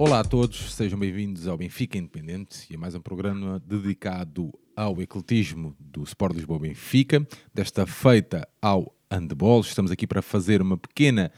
[0.00, 5.02] Olá a todos, sejam bem-vindos ao Benfica Independente e a mais um programa dedicado ao
[5.02, 9.60] ecletismo do Sport Lisboa Benfica, desta feita ao handball.
[9.60, 11.32] Estamos aqui para fazer uma pequena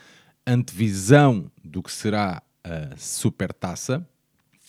[0.46, 4.06] antevisão do que será a Supertaça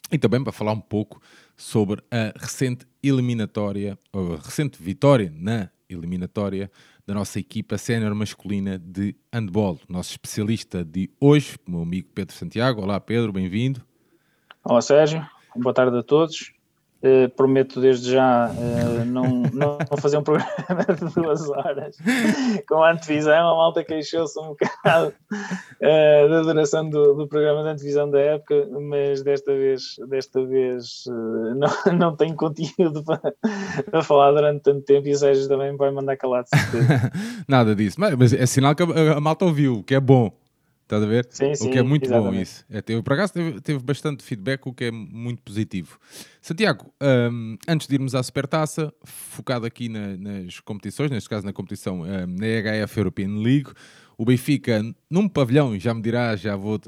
[0.09, 1.21] e também para falar um pouco
[1.58, 6.71] sobre a recente eliminatória, ou a recente vitória na eliminatória
[7.05, 9.80] da nossa equipa sénior masculina de handball.
[9.89, 12.81] Nosso especialista de hoje, meu amigo Pedro Santiago.
[12.81, 13.81] Olá Pedro, bem-vindo.
[14.63, 16.53] Olá Sérgio, boa tarde a todos.
[17.04, 21.98] Uh, prometo desde já uh, não, não fazer um programa de duas horas
[22.68, 23.34] com a antevisão.
[23.34, 28.68] A malta queixou-se um bocado uh, da duração do, do, programa de antevisão da época,
[28.80, 33.34] mas desta vez, desta vez não, não tenho conteúdo para,
[33.90, 36.48] para, falar durante tanto tempo e o Sérgio também vai mandar calado.
[37.48, 40.32] Nada disso, mas, mas é sinal que a, a malta ouviu, que é bom.
[40.91, 41.25] Estás a ver?
[41.29, 42.34] Sim, sim, o que é muito exatamente.
[42.35, 42.65] bom isso.
[42.70, 45.97] É, teve, por acaso teve, teve, bastante feedback, o que é muito positivo.
[46.41, 51.53] Santiago, um, antes de irmos à Supertaça, focado aqui na, nas competições, neste caso na
[51.53, 53.71] competição um, na EHF European League,
[54.17, 56.81] o Benfica num pavilhão, já me dirá, já vou uh,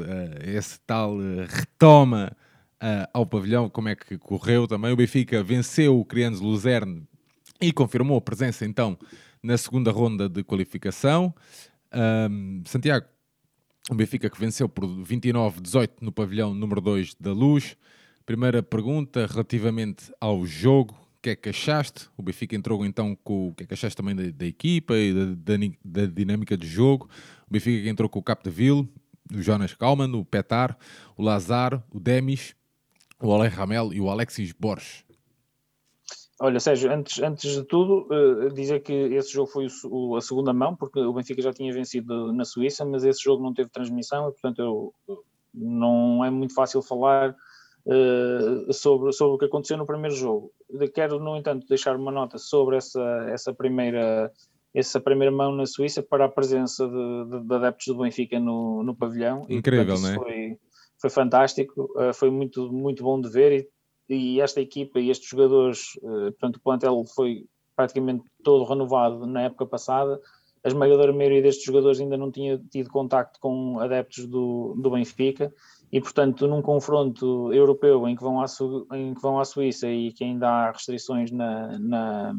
[0.43, 2.35] esse tal uh, retoma
[2.81, 4.91] uh, ao pavilhão, como é que correu também.
[4.91, 7.07] O Benfica venceu o Crianos Luzerne
[7.61, 8.97] e confirmou a presença então
[9.41, 11.33] na segunda ronda de qualificação.
[12.29, 13.05] Um, Santiago,
[13.89, 17.75] o Benfica que venceu por 29-18 no pavilhão número 2 da Luz.
[18.25, 20.93] Primeira pergunta relativamente ao jogo.
[20.93, 22.07] O que é que achaste?
[22.17, 25.13] O Benfica entrou então com o que é que achaste também da, da equipa e
[25.13, 27.09] da, da, da, dinâmica de jogo.
[27.47, 28.87] O Benfica que entrou com o Capdeville,
[29.33, 30.77] o Jonas Kalman, o Petar,
[31.17, 32.55] o Lazar, o Demis,
[33.21, 35.03] o Alex Ramel e o Alexis Borges.
[36.43, 40.21] Olha, Sérgio, antes, antes de tudo, uh, dizer que esse jogo foi o, o, a
[40.21, 43.69] segunda mão, porque o Benfica já tinha vencido na Suíça, mas esse jogo não teve
[43.69, 44.93] transmissão e, portanto, eu,
[45.53, 47.33] não é muito fácil falar
[47.85, 50.51] uh, sobre, sobre o que aconteceu no primeiro jogo.
[50.93, 54.29] Quero, no entanto, deixar uma nota sobre essa, essa, primeira,
[54.73, 58.83] essa primeira mão na Suíça para a presença de, de, de adeptos do Benfica no,
[58.83, 59.45] no pavilhão.
[59.47, 60.15] Incrível, e, portanto, não é?
[60.15, 60.57] Foi,
[60.99, 63.72] foi fantástico, uh, foi muito, muito bom de ver e
[64.09, 69.43] e esta equipa e estes jogadores, eh, portanto, o plantel foi praticamente todo renovado na
[69.43, 70.19] época passada.
[70.63, 75.53] A esmagadora maioria destes jogadores ainda não tinha tido contacto com adeptos do, do Benfica
[75.91, 78.45] e, portanto, num confronto europeu em que vão à,
[78.93, 82.35] em que vão à Suíça e que ainda há restrições na, na,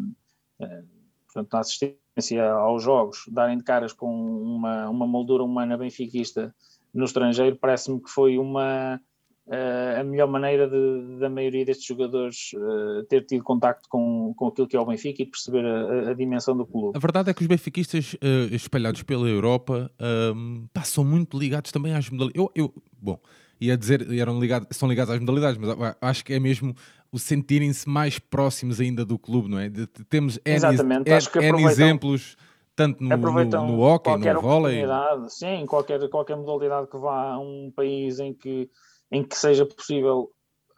[0.60, 0.82] eh,
[1.26, 6.54] portanto, na assistência aos jogos, darem de caras com uma, uma moldura humana benfiquista
[6.92, 9.00] no estrangeiro, parece-me que foi uma
[9.47, 14.49] uh, a melhor maneira de, da maioria destes jogadores uh, ter tido contacto com, com
[14.49, 16.97] aquilo que é o Benfica e perceber a, a dimensão do clube.
[16.97, 19.91] A verdade é que os benfiquistas uh, espalhados pela Europa
[20.34, 22.41] um, ehm, são muito ligados também às modalidades.
[22.41, 23.19] Eu, eu, bom,
[23.60, 26.75] ia dizer, eram ligados, são ligados às modalidades, mas acho que é mesmo
[27.12, 29.69] o sentirem-se mais próximos ainda do clube, não é?
[29.69, 32.37] De, de, temos N, Exatamente, N, acho que N exemplos
[32.77, 34.84] tanto no, no, no hockey, no vôlei.
[35.28, 38.69] Sim, qualquer, qualquer modalidade que vá a um país em que
[39.10, 40.31] em que seja possível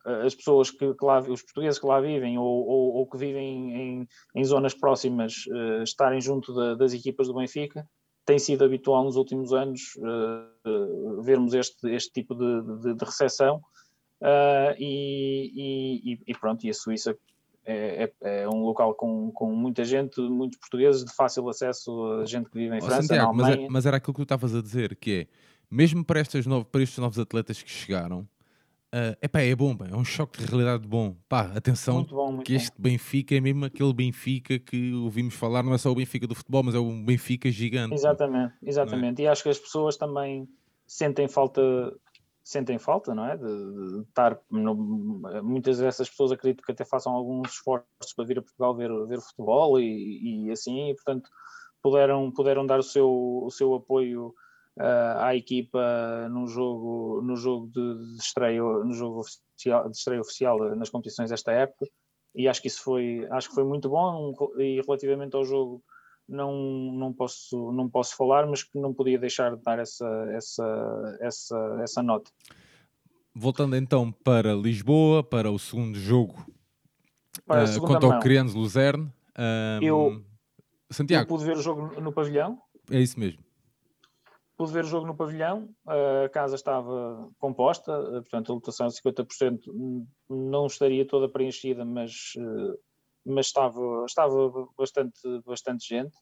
[0.07, 3.19] eh, as pessoas que, que, lá, os portugueses que lá vivem ou, ou, ou que
[3.19, 7.87] vivem em, em zonas próximas uh, estarem junto da, das equipas do Benfica,
[8.25, 13.05] tem sido habitual nos últimos anos uh, uh, vermos este, este tipo de, de, de
[13.05, 13.61] recepção
[14.79, 17.17] e, e, e, pronto, e a Suíça
[17.67, 22.25] é, é, é, um local com, com muita gente, muitos portugueses de fácil acesso, a
[22.25, 23.63] gente que vive em França, Santiago, na Alemanha.
[23.65, 25.27] Mas, mas, era aquilo que tu estavas a dizer, que é
[25.71, 29.97] mesmo para, estas novo, para estes novos atletas que chegaram, uh, epá, é bom, é
[29.97, 31.17] um choque de realidade bom.
[31.29, 35.63] Pá, atenção, muito bom, muito que este Benfica é mesmo aquele Benfica que ouvimos falar,
[35.63, 37.95] não é só o Benfica do futebol, mas é um Benfica gigante.
[37.95, 39.23] Exatamente, exatamente.
[39.23, 39.25] É?
[39.25, 40.49] E acho que as pessoas também
[40.87, 41.63] sentem falta
[42.47, 43.37] sentem falta, não é?
[43.37, 44.73] De, de estar no,
[45.43, 49.21] muitas dessas pessoas acredito que até façam alguns esforços para vir a Portugal ver, ver
[49.21, 51.29] futebol e, e assim, e, portanto
[51.83, 54.33] puderam, puderam dar o seu, o seu apoio
[54.79, 60.21] uh, à equipa no jogo, no jogo de, de, estreia, no jogo oficial, de estreia
[60.21, 61.87] oficial nas competições desta época
[62.35, 65.83] e acho que isso foi, acho que foi muito bom e relativamente ao jogo
[66.29, 66.53] não,
[66.93, 71.79] não, posso, não posso falar, mas que não podia deixar de dar essa, essa, essa,
[71.83, 72.31] essa nota.
[73.35, 76.35] Voltando então para Lisboa, para o segundo jogo
[77.49, 78.19] uh, contra mão.
[78.19, 79.13] o Crianos Luzerne.
[79.39, 80.25] Um, eu,
[80.91, 81.25] Santiago.
[81.25, 82.59] eu pude ver o jogo no pavilhão.
[82.91, 83.46] É isso mesmo
[84.57, 89.61] pude ver o jogo no pavilhão, a casa estava composta, portanto a lotação de 50%
[90.29, 92.33] não estaria toda preenchida, mas,
[93.25, 96.17] mas estava, estava bastante, bastante gente.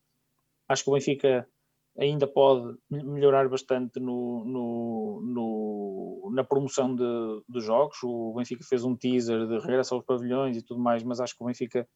[0.69, 1.49] Acho que o Benfica
[1.97, 7.99] ainda pode melhorar bastante no, no, no na promoção dos jogos.
[8.03, 11.45] O Benfica fez um teaser de regresso aos pavilhões e tudo mais, mas acho que
[11.45, 11.89] o Benfica,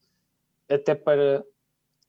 [0.70, 1.44] até para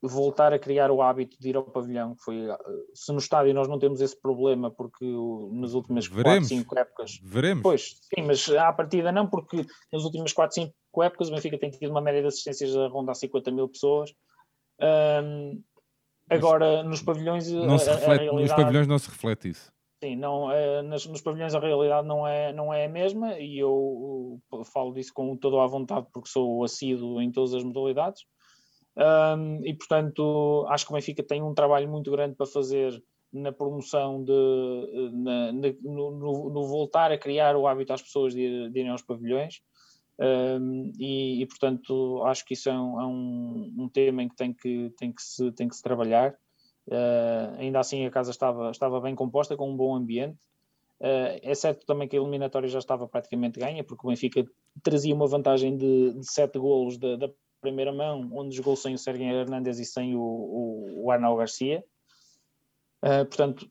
[0.02, 2.48] voltar a criar o hábito de ir ao pavilhão, que foi
[2.94, 5.06] se no estádio nós não temos esse problema, porque
[5.52, 6.48] nas últimas Veremos.
[6.48, 7.20] 4, 5 épocas.
[7.22, 7.64] Veremos.
[7.64, 11.70] Pois, sim, mas à partida não, porque nas últimas 4, 5 épocas o Benfica tem
[11.70, 14.14] tido uma média de assistências a rondar 50 mil pessoas.
[14.82, 15.62] Um,
[16.30, 17.52] Agora, nos pavilhões.
[17.52, 18.32] Não se reflete.
[18.32, 19.72] Nos pavilhões não se reflete isso.
[20.02, 23.60] Sim, não, é, nas, nos pavilhões a realidade não é, não é a mesma e
[23.60, 28.22] eu, eu falo disso com toda a vontade porque sou assíduo em todas as modalidades
[29.00, 33.02] um, e portanto acho que o Benfica tem um trabalho muito grande para fazer
[33.32, 38.70] na promoção de na, na, no, no, voltar a criar o hábito às pessoas de,
[38.70, 39.62] de irem aos pavilhões
[40.20, 44.54] um, e, e, portanto acho que isso é é um, um, tema em que tem
[44.54, 46.36] que, tem que, se, tem que se trabalhar.
[46.88, 50.38] Uh, ainda assim a casa estava, estava bem composta, com um bom ambiente.
[51.00, 54.44] Uh, é certo também que a eliminatória já estava praticamente ganha, porque o Benfica
[54.84, 57.30] trazia uma vantagem de, de sete golos da, da
[57.60, 61.84] primeira mão, onde jogou sem o Sérgio Hernandes e sem o, o, o Garcia.
[63.04, 63.70] Uh, portanto,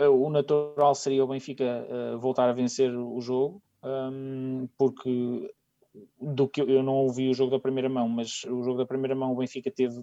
[0.00, 5.52] uh, o natural seria o Benfica uh, voltar a vencer o jogo, um, porque
[6.20, 9.14] do que eu não ouvi o jogo da primeira mão, mas o jogo da primeira
[9.14, 10.02] mão o Benfica teve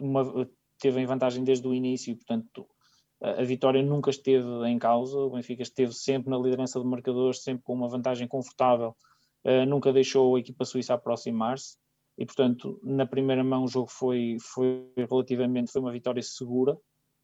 [0.00, 0.48] uma
[0.80, 2.66] teve em vantagem desde o início, portanto
[3.20, 7.62] a, vitória nunca esteve em causa, o Benfica esteve sempre na liderança de marcadores, sempre
[7.62, 8.96] com uma vantagem confortável,
[9.66, 11.76] nunca deixou a equipa suíça aproximar-se
[12.18, 16.76] e portanto na primeira mão o jogo foi, foi relativamente, foi uma vitória segura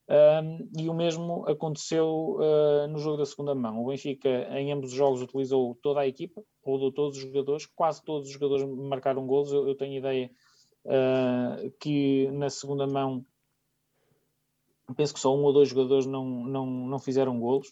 [0.06, 3.82] um, e o mesmo aconteceu uh, no jogo da segunda mão.
[3.82, 8.02] O Benfica, em ambos os jogos, utilizou toda a equipa, rodou todos os jogadores, quase
[8.05, 9.50] todos os jogadores marcaram golos.
[9.50, 10.31] Eu, eu tenho ideia
[10.85, 13.25] uh, que na segunda mão,
[14.94, 17.69] penso que só um ou dois jogadores não, não, não fizeram golos.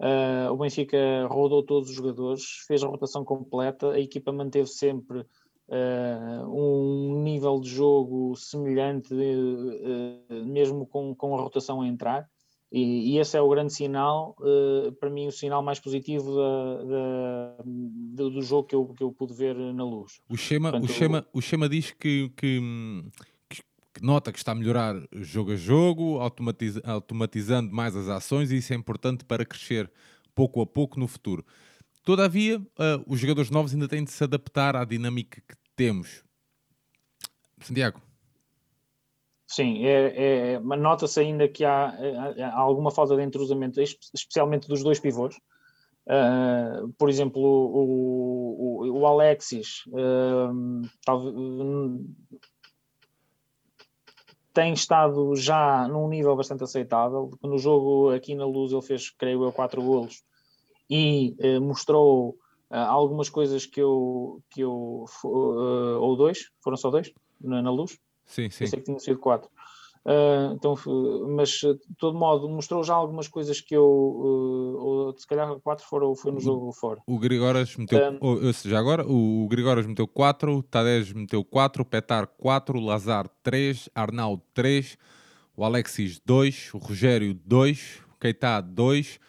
[0.00, 0.98] Uh, o Benfica
[1.28, 5.24] rodou todos os jogadores, fez a rotação completa, a equipa manteve sempre
[5.70, 12.28] uh, um nível de jogo semelhante, uh, mesmo com, com a rotação a entrar.
[12.72, 14.36] E, e esse é o grande sinal,
[15.00, 19.10] para mim, o sinal mais positivo da, da, do, do, jogo que eu, que eu
[19.10, 20.20] pude ver na luz.
[20.28, 22.60] O Schema, Portanto, o Schema, o Schema diz que, que,
[23.48, 23.60] que,
[24.00, 28.72] nota que está a melhorar jogo a jogo, automatiza, automatizando mais as ações, e isso
[28.72, 29.90] é importante para crescer
[30.32, 31.44] pouco a pouco no futuro.
[32.04, 32.64] Todavia,
[33.04, 36.22] os jogadores novos ainda têm de se adaptar à dinâmica que temos.
[37.58, 38.02] Santiago.
[39.46, 41.86] Sim, é, é, nota-se ainda que há,
[42.38, 45.34] há, alguma falta de entrosamento, especialmente dos dois pivôs.
[46.06, 51.34] Uh, por exemplo, o, o, o Alexis uh, talvez,
[54.52, 57.30] tem estado já num nível bastante aceitável.
[57.42, 60.22] No jogo aqui na Luz ele fez, creio eu, quatro golos
[60.90, 62.36] e uh, mostrou
[62.70, 67.70] uh, algumas coisas que eu, que eu uh, ou dois, foram só dois na, na
[67.70, 67.98] luz?
[68.24, 68.64] Sim, sim.
[68.64, 69.50] Eu sei que tinha sido quatro.
[70.02, 70.74] Uh, então,
[71.36, 76.14] mas de todo modo mostrou já algumas coisas que eu ou se calhar quatro foram
[76.14, 77.02] foi no jogo fora.
[77.06, 82.80] O Grigoras meteu um, já agora o Grigoras meteu 4, Tadej meteu 4, Petar 4,
[82.80, 84.96] Lazar 3, Arnaldo 3,
[85.54, 89.20] o Alexis 2, o Rogério 2, o Keita 2,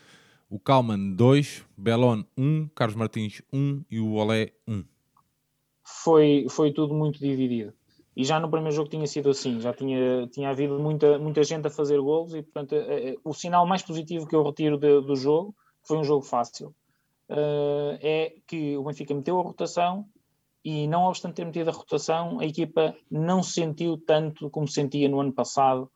[0.51, 4.84] o Kalman 2, Belon 1, Carlos Martins 1 e o Olé 1.
[5.81, 7.74] Foi, foi tudo muito dividido.
[8.17, 11.67] E já no primeiro jogo tinha sido assim, já tinha, tinha havido muita, muita gente
[11.67, 15.00] a fazer golos e, portanto, é, é, o sinal mais positivo que eu retiro de,
[15.00, 16.75] do jogo, foi um jogo fácil,
[17.29, 20.05] uh, é que o Benfica meteu a rotação
[20.65, 25.22] e, não obstante ter metido a rotação, a equipa não sentiu tanto como sentia no
[25.22, 25.89] ano passado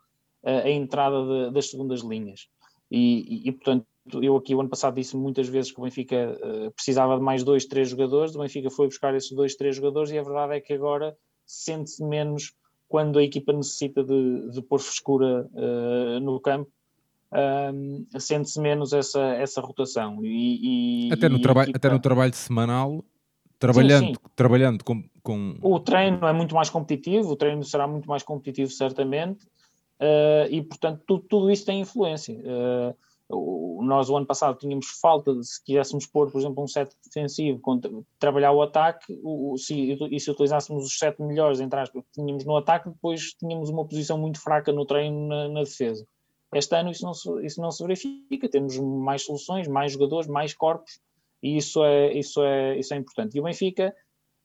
[0.43, 2.47] uh, a entrada de, das segundas linhas.
[2.89, 6.37] E, e, e, portanto, eu aqui o ano passado disse muitas vezes que o Benfica
[6.41, 10.11] uh, precisava de mais dois, três jogadores, o Benfica foi buscar esses dois, três jogadores
[10.11, 12.53] e a verdade é que agora sente-se menos
[12.87, 16.69] quando a equipa necessita de, de pôr frescura uh, no campo,
[18.17, 20.23] sente-se menos essa, essa rotação.
[20.23, 21.63] E, e até, no equipa...
[21.63, 23.03] até no trabalho semanal,
[23.59, 24.31] trabalhando, sim, sim.
[24.35, 28.71] trabalhando com, com, O treino é muito mais competitivo, o treino será muito mais competitivo,
[28.71, 29.43] certamente,
[29.99, 32.35] uh, e portanto tudo, tudo isso tem influência.
[32.35, 32.95] Uh,
[33.29, 37.59] nós o ano passado tínhamos falta de se quiséssemos pôr, por exemplo, um set defensivo,
[37.59, 42.21] contra, trabalhar o ataque, o, se, e se utilizássemos os sete melhores, entre aspas, que
[42.21, 46.05] tínhamos no ataque, depois tínhamos uma posição muito fraca no treino na, na defesa.
[46.53, 50.53] Este ano isso não, se, isso não se verifica, temos mais soluções, mais jogadores, mais
[50.53, 50.99] corpos,
[51.41, 53.35] e isso é, isso é, isso é importante.
[53.35, 53.93] E o Benfica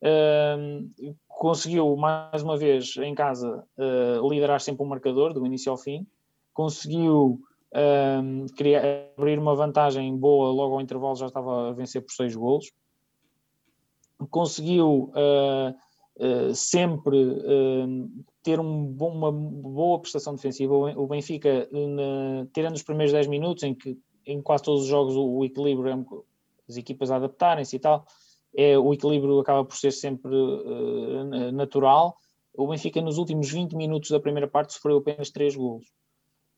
[0.03, 5.79] uh, conseguiu, mais uma vez, em casa, uh, liderar sempre o marcador, do início ao
[5.79, 6.07] fim,
[6.53, 7.41] conseguiu
[7.73, 12.35] um, queria abrir uma vantagem boa logo ao intervalo, já estava a vencer por seis
[12.35, 12.73] golos.
[14.29, 15.75] Conseguiu uh,
[16.19, 18.11] uh, sempre uh,
[18.43, 20.75] ter um bom, uma boa prestação defensiva.
[20.75, 25.17] O Benfica, na, tirando os primeiros 10 minutos, em que em quase todos os jogos
[25.17, 26.05] o, o equilíbrio, é
[26.69, 28.05] as equipas adaptarem-se e tal,
[28.55, 30.31] é, o equilíbrio acaba por ser sempre
[31.53, 32.17] natural.
[32.55, 35.87] O Benfica, nos últimos 20 minutos da primeira parte, sofreu apenas 3 golos.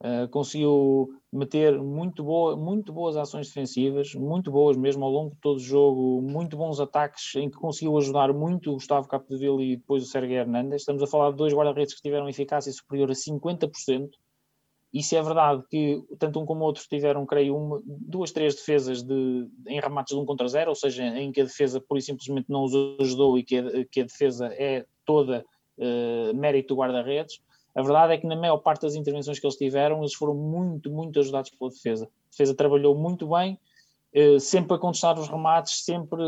[0.02, 5.40] Uh, conseguiu meter muito, boa, muito boas ações defensivas, muito boas mesmo ao longo de
[5.40, 9.76] todo o jogo, muito bons ataques em que conseguiu ajudar muito o Gustavo Capdeville e
[9.76, 10.80] depois o Sérgio Hernandes.
[10.80, 14.10] Estamos a falar de dois guarda-redes que tiveram eficácia superior a 50%.
[14.92, 18.56] E se é verdade que tanto um como o outro tiveram, creio, uma, duas, três
[18.56, 21.96] defesas de, em remates de um contra zero, ou seja, em que a defesa por
[21.96, 25.44] e simplesmente não os ajudou e que a, que a defesa é toda
[25.78, 27.40] uh, mérito do guarda-redes
[27.74, 30.90] a verdade é que na maior parte das intervenções que eles tiveram, eles foram muito,
[30.90, 32.04] muito ajudados pela defesa.
[32.04, 33.58] A defesa trabalhou muito bem,
[34.12, 36.22] eh, sempre a contestar os remates, sempre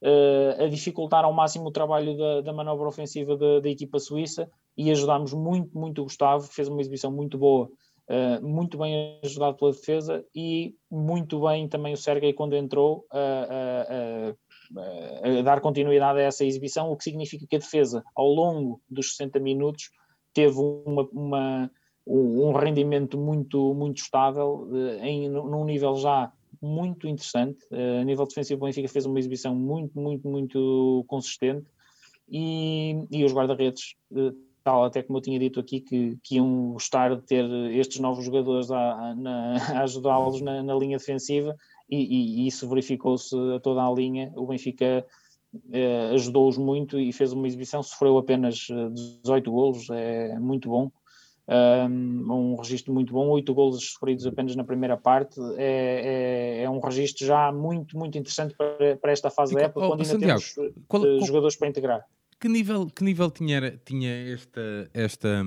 [0.00, 4.50] eh, a dificultar ao máximo o trabalho da, da manobra ofensiva da, da, equipa suíça
[4.76, 7.68] e ajudámos muito, muito o Gustavo, fez uma exibição muito boa,
[8.08, 13.18] eh, muito bem ajudado pela defesa e muito bem também o Sergei quando entrou a,
[14.78, 18.28] a, a, a dar continuidade a essa exibição, o que significa que a defesa, ao
[18.28, 19.90] longo dos 60 minutos,
[20.38, 21.70] teve uma, uma,
[22.06, 27.58] um rendimento muito, muito estável, eh, em, num nível já muito interessante.
[27.72, 31.66] Eh, a nível defensivo, o Benfica fez uma exibição muito, muito, muito consistente
[32.30, 36.74] e, e os guarda-redes, eh, tal até como eu tinha dito aqui, que, que iam
[36.74, 39.14] gostar de ter estes novos jogadores a, a,
[39.80, 41.56] a ajudá-los na, na, linha defensiva
[41.90, 44.32] e, e, e isso verificou-se a toda a linha.
[44.36, 45.04] O Benfica
[45.72, 48.66] eh, ajudou-os muito e fez uma exibição, sofreu apenas
[49.22, 50.90] 18 eh, golos, é muito bom.
[51.50, 56.70] Um, um registro muito bom, 8 golos sofridos apenas na primeira parte, é, é, é
[56.70, 60.02] um registro já muito, muito interessante para, para esta fase e, da época, oh, quando
[60.02, 62.06] ainda Santiago, temos qual, uh, jogadores para integrar.
[62.38, 65.42] Que nível, que nível tinha, tinha esta, esta,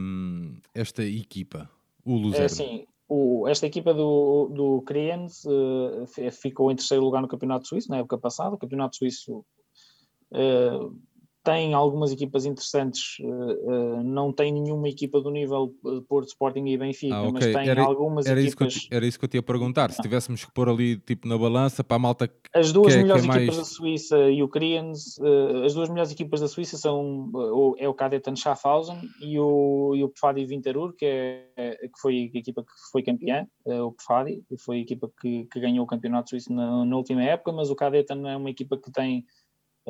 [0.74, 1.70] esta equipa,
[2.04, 2.46] o Luzerno?
[2.46, 7.68] É, sim, o, esta equipa do, do Kriens uh, ficou em terceiro lugar no Campeonato
[7.68, 8.56] Suíço na época passada.
[8.56, 9.46] O Campeonato Suíço
[11.44, 15.74] tem algumas equipas interessantes, uh, uh, não tem nenhuma equipa do nível
[16.08, 17.34] Porto, Sporting e Benfica, ah, okay.
[17.34, 18.76] mas tem era, algumas era equipas.
[18.76, 19.92] Isso eu, era isso que eu te ia perguntar.
[19.92, 23.00] Se tivéssemos que pôr ali tipo na balança para a malta que As duas que
[23.00, 23.70] é, melhores que é equipas mais...
[23.70, 25.20] da Suíça e o Kriens,
[25.66, 27.32] as duas melhores equipas da Suíça são
[27.78, 32.38] é o Cadetten Schaffhausen e o, e o Pfadi Winterur, que, é, que foi a
[32.38, 36.54] equipa que foi campeã, o Pfadi, foi a equipa que, que ganhou o campeonato suíço
[36.54, 39.26] na, na última época, mas o Cadetten é uma equipa que tem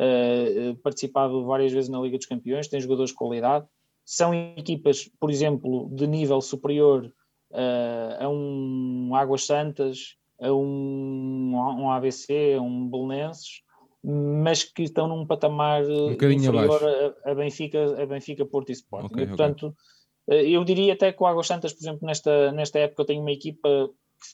[0.01, 3.65] uh, participado várias vezes na Liga dos Campeões, tem jogadores de qualidade.
[4.03, 7.05] São equipas, por exemplo, de nível superior
[7.51, 13.61] uh, a um Águas Santas, a um, um ABC, a um Belenenses,
[14.03, 16.81] mas que estão num patamar um inferior
[17.23, 19.13] a, a, Benfica, a Benfica, Porto e Sporting.
[19.13, 19.75] Okay, e, portanto,
[20.27, 20.55] okay.
[20.55, 23.89] eu diria até que o Águas Santas, por exemplo, nesta, nesta época tem uma equipa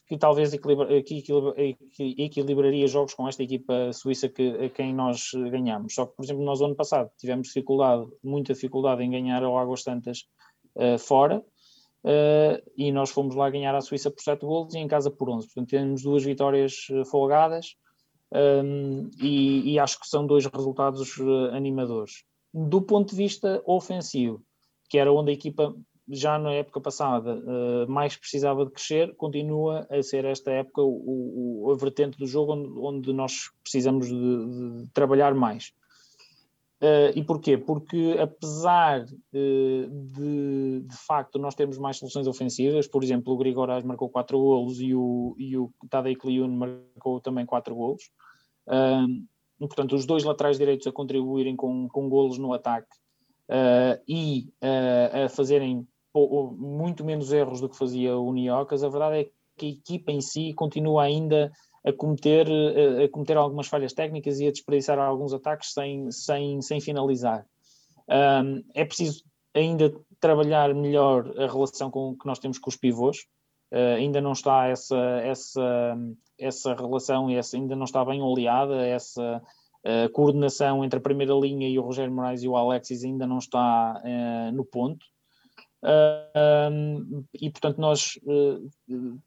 [0.06, 5.94] que talvez equilibra, que equilibraria jogos com esta equipa suíça que, a quem nós ganhamos.
[5.94, 9.82] Só que, por exemplo, nós ano passado tivemos dificuldade, muita dificuldade em ganhar ao Águas
[9.82, 10.24] Santas
[10.76, 14.88] uh, fora, uh, e nós fomos lá ganhar à Suíça por 7 golos e em
[14.88, 15.46] casa por 11.
[15.46, 17.74] Portanto, temos duas vitórias eh, folgadas,
[18.32, 21.18] um, ehm, e, e, acho que são dois resultados
[21.52, 22.24] animadores.
[22.52, 24.42] Do ponto de vista ofensivo,
[24.88, 25.74] que era onde a equipa
[26.10, 31.66] já na época passada uh, mais precisava de crescer, continua a ser esta época o,
[31.66, 35.72] o a vertente do jogo onde, onde nós precisamos de, de trabalhar mais.
[36.80, 37.58] Uh, e porquê?
[37.58, 43.82] Porque apesar uh, de, de facto nós termos mais soluções ofensivas, por exemplo, o Grigoras
[43.82, 48.04] marcou 4 golos e o, e o Tadej Kliun marcou também 4 golos,
[48.68, 52.96] uh, portanto os dois laterais direitos a contribuírem com, com golos no ataque
[54.06, 55.88] e a fazerem
[56.56, 60.20] muito menos erros do que fazia o Niocas, a verdade é que a equipa em
[60.20, 61.50] si continua ainda
[61.84, 62.46] a cometer,
[63.04, 67.46] a cometer algumas falhas técnicas e a desperdiçar alguns ataques sem, sem, sem finalizar.
[68.08, 69.22] Um, é preciso
[69.54, 73.18] ainda trabalhar melhor a relação com, que nós temos com os pivôs.
[73.72, 75.96] Uh, ainda não está essa, essa,
[76.38, 79.42] essa relação, essa, ainda não está bem oleada, essa
[79.84, 83.38] uh, coordenação entre a primeira linha e o Rogério Moraes e o Alexis ainda não
[83.38, 85.04] está uh, no ponto.
[85.82, 89.18] Uh, e portanto nós uh,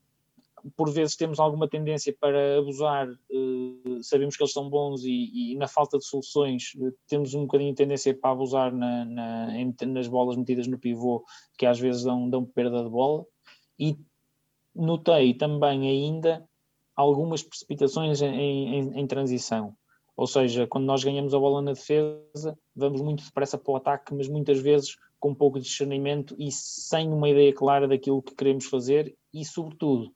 [0.75, 5.55] por vezes temos alguma tendência para abusar, uh, sabemos que eles são bons e, e
[5.55, 6.73] na falta de soluções
[7.07, 9.47] temos um bocadinho de tendência para abusar na, na,
[9.87, 11.23] nas bolas metidas no pivô,
[11.57, 13.25] que às vezes dão, dão perda de bola,
[13.79, 13.97] e
[14.75, 16.47] notei também ainda
[16.95, 19.75] algumas precipitações em, em, em, transição.
[20.15, 24.13] Ou seja, quando nós ganhamos a bola na defesa, vamos muito depressa para o ataque,
[24.13, 29.15] mas muitas vezes com pouco discernimento e sem uma ideia clara daquilo que queremos fazer
[29.31, 30.11] e, sobretudo,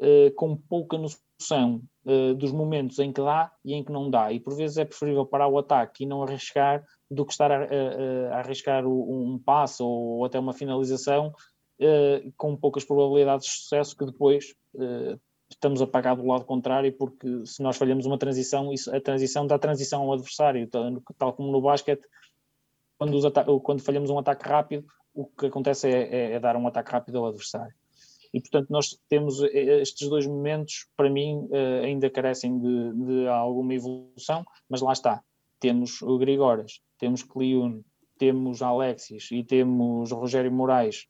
[0.00, 4.32] uh, com pouca noção uh, dos momentos em que dá e em que não dá.
[4.32, 7.64] E por vezes é preferível parar o ataque e não arriscar do que estar a,
[7.64, 11.34] a, a arriscar um passo ou até uma finalização
[11.80, 14.54] uh, com poucas probabilidades de sucesso que depois
[15.50, 19.46] estamos a pagar do lado contrário porque se nós falhamos uma transição, isso, a transição
[19.46, 22.06] dá transição ao adversário, tal, tal como no basquete
[22.98, 26.92] quando, quando falhamos um ataque rápido, o que acontece é, é, é, dar um ataque
[26.92, 27.74] rápido ao adversário.
[28.34, 33.28] E, portanto, nós temos eh, estes dois momentos, para mim, eh, ainda carecem de, de
[33.28, 35.22] alguma evolução, mas lá está.
[35.58, 37.82] Temos o Grigoras, temos Cliune,
[38.18, 41.06] temos Alexis e temos Rogério Moraes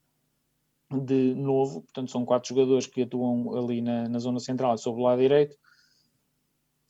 [0.90, 5.04] de novo, portanto, são quatro jogadores que atuam ali na, na zona central, sobre o
[5.04, 5.56] lado direito.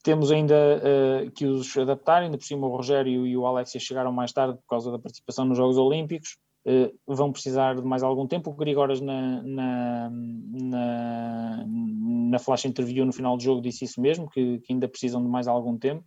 [0.07, 4.13] Temos ainda uh, que os adaptar, ainda por cima o Rogério e o Alexia chegaram
[4.13, 6.39] mais tarde por causa da participação nos Jogos Olímpicos.
[6.65, 8.51] Uh, vão precisar de mais algum tempo.
[8.51, 14.31] O Grigoras na, na, na, na, flash interview no final do jogo disse isso mesmo,
[14.31, 16.05] que, que ainda precisam de mais algum tempo.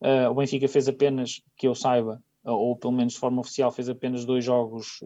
[0.00, 3.88] Uh, o Benfica fez apenas, que eu saiba, ou pelo menos de forma oficial, fez
[3.88, 4.98] apenas dois jogos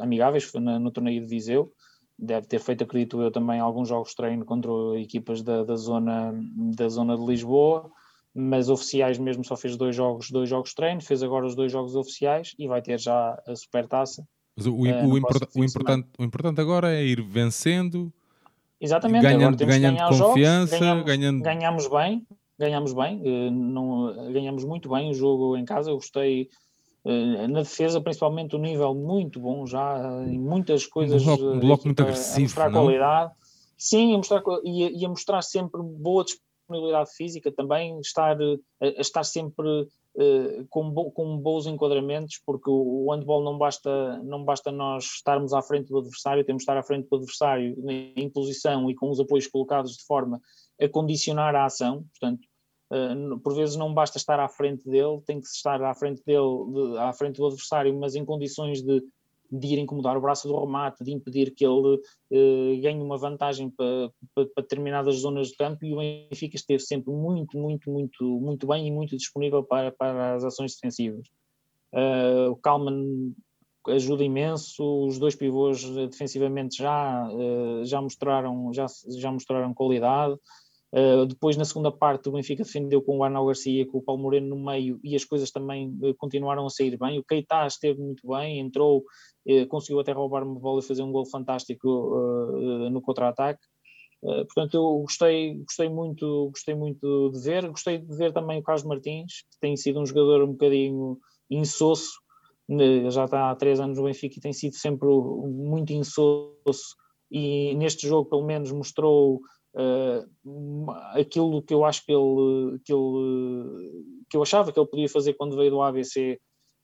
[0.00, 1.72] amigáveis no, no torneio de Viseu
[2.18, 6.34] deve ter feito, acredito eu, também alguns jogos de treino contra equipas da, da, zona,
[6.76, 7.90] da zona de Lisboa,
[8.34, 11.70] mas oficiais mesmo só fez dois jogos, dois jogos de treino, fez agora os dois
[11.70, 14.26] jogos oficiais e vai ter já a supertaça.
[14.56, 18.12] Mas o, uh, o, import, o, importante, o importante agora é ir vencendo,
[18.80, 21.42] Exatamente, ganhando, ganhando confiança, jogos, ganhamos, ganhando...
[21.42, 22.26] ganhamos bem,
[22.58, 26.48] ganhamos bem, uh, não, ganhamos muito bem o jogo em casa, eu gostei eh,
[27.04, 31.22] na defesa, principalmente, o nível muito bom já em muitas coisas.
[31.22, 32.38] Um bloco, um bloco muito agressivo.
[32.38, 32.82] A mostrar não?
[32.82, 33.32] qualidade.
[33.76, 39.24] Sim, a mostrar, e, a, mostrar sempre boa disponibilidade física também, estar, a, a estar
[39.24, 44.70] sempre uh, com, bo, com bons enquadramentos, porque o, o handball não basta, não basta
[44.70, 47.76] nós estarmos à frente do adversário, temos de estar à frente do adversário
[48.16, 50.40] em posição e com os apoios colocados de forma
[50.80, 52.46] a condicionar a ação, portanto,
[53.42, 56.98] por vezes não basta estar à frente dele, tem que estar à frente dele, de,
[56.98, 59.02] à frente do adversário, mas em condições de,
[59.50, 63.70] de ir incomodar o braço do remate, de impedir que ele uh, ganhe uma vantagem
[63.70, 68.66] para, para, determinadas zonas de campo e o Benfica esteve sempre muito, muito, muito, muito
[68.66, 71.26] bem e muito disponível para, para as ações defensivas.
[71.94, 73.34] Uh, o Kalman
[73.88, 77.28] ajuda imenso, os dois pivôs defensivamente já,
[77.82, 78.86] já, mostraram, já,
[79.18, 80.38] já mostraram qualidade,
[80.94, 84.22] Uh, depois, na segunda parte, o Benfica defendeu com o Arnaldo Garcia, com o Paulo
[84.22, 87.18] Moreno no meio e as coisas também uh, continuaram a sair bem.
[87.18, 91.10] O Keita esteve muito bem, entrou, uh, conseguiu até roubar uma bola e fazer um
[91.10, 91.88] gol fantástico
[92.90, 93.60] no contra-ataque.
[94.20, 97.66] portanto, eu gostei, gostei, muito, gostei muito de ver.
[97.70, 101.18] Gostei de ver também o Carlos Martins, que tem sido um jogador um bocadinho
[101.50, 102.20] insosso.
[102.68, 106.96] Né, já está há três anos no Benfica e tem sido sempre muito insosso.
[107.30, 109.40] E neste jogo, pelo menos, mostrou
[109.74, 115.08] uh, aquilo que eu acho que ele, que ele que eu achava que ele podia
[115.08, 116.40] fazer quando veio do ABC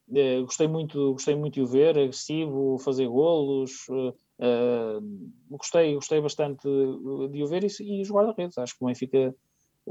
[0.09, 5.01] uh, eh, gostei muito gostei muito de o ver agressivo fazer golos uh,
[5.49, 9.35] gostei gostei bastante de o ver e, e os guarda-redes acho que o Benfica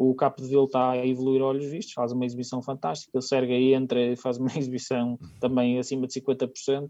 [0.00, 3.74] o capo de Vila está a evoluir olhos vistos, faz uma exibição fantástica, o Sergei
[3.74, 6.88] entra e faz uma exibição também acima de 50%.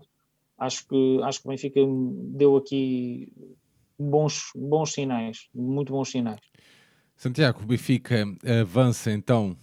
[0.59, 1.81] Acho que, acho que o Benfica
[2.35, 3.33] deu aqui
[3.99, 6.41] bons, bons sinais, muito bons sinais.
[7.17, 8.25] Santiago, o Benfica
[8.63, 9.57] avança então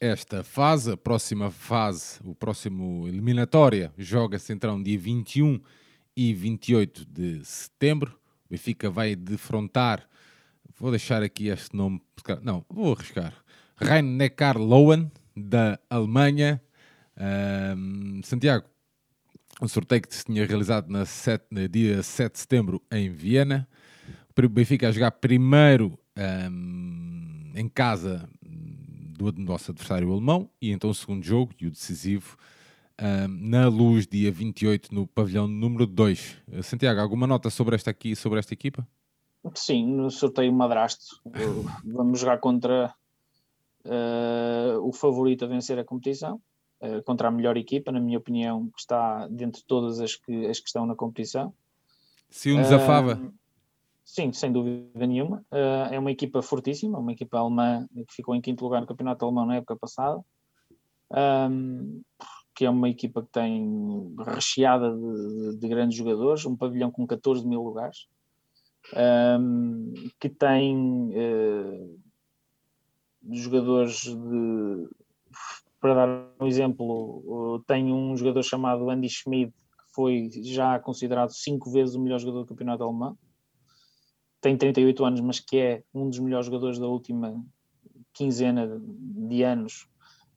[0.00, 5.60] esta fase, a próxima fase, o próximo eliminatória, joga-se então dia 21
[6.16, 8.12] e 28 de setembro.
[8.46, 10.06] O Benfica vai defrontar,
[10.78, 12.00] vou deixar aqui este nome,
[12.42, 13.34] não, vou arriscar,
[13.76, 16.62] Rhein-Neckar Lowen, da Alemanha.
[17.16, 18.66] Um, Santiago,
[19.60, 21.04] um sorteio que se tinha realizado na
[21.50, 23.68] no dia 7 de setembro em Viena.
[24.36, 25.98] O Benfica a jogar primeiro
[26.50, 32.36] um, em casa do nosso adversário alemão e então o segundo jogo e o decisivo
[33.00, 36.36] um, na luz dia 28 no pavilhão número 2.
[36.62, 38.86] Santiago, alguma nota sobre esta aqui sobre esta equipa?
[39.54, 41.20] Sim, no sorteio madrasto.
[41.84, 42.92] Vamos jogar contra
[43.84, 46.40] uh, o favorito a vencer a competição
[47.04, 50.60] contra a melhor equipa, na minha opinião, que está dentro de todas as que, as
[50.60, 51.52] que estão na competição.
[52.30, 53.14] Se um desafava?
[53.14, 53.32] Uh,
[54.04, 55.44] sim, sem dúvida nenhuma.
[55.52, 59.24] Uh, é uma equipa fortíssima, uma equipa alemã que ficou em quinto lugar no campeonato
[59.24, 60.20] alemão na época passada.
[61.10, 62.02] Um,
[62.54, 67.06] que é uma equipa que tem recheada de, de, de, grandes jogadores, um pavilhão com
[67.06, 68.08] 14 mil lugares.
[69.40, 72.00] um, que tem uh,
[73.30, 74.88] jogadores de.
[75.84, 81.70] Para dar um exemplo, tem um jogador chamado Andy Schmid, que foi já considerado cinco
[81.70, 83.18] vezes o melhor jogador do campeonato alemão.
[84.40, 87.38] Tem 38 anos, mas que é um dos melhores jogadores da última
[88.14, 89.86] quinzena de anos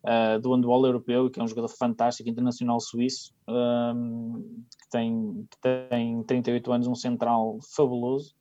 [0.03, 5.57] uh, do handball europeu, que é um jogador fantástico, internacional suíço, um, que, tem, que
[5.89, 8.35] tem 38 anos, um central fabuloso,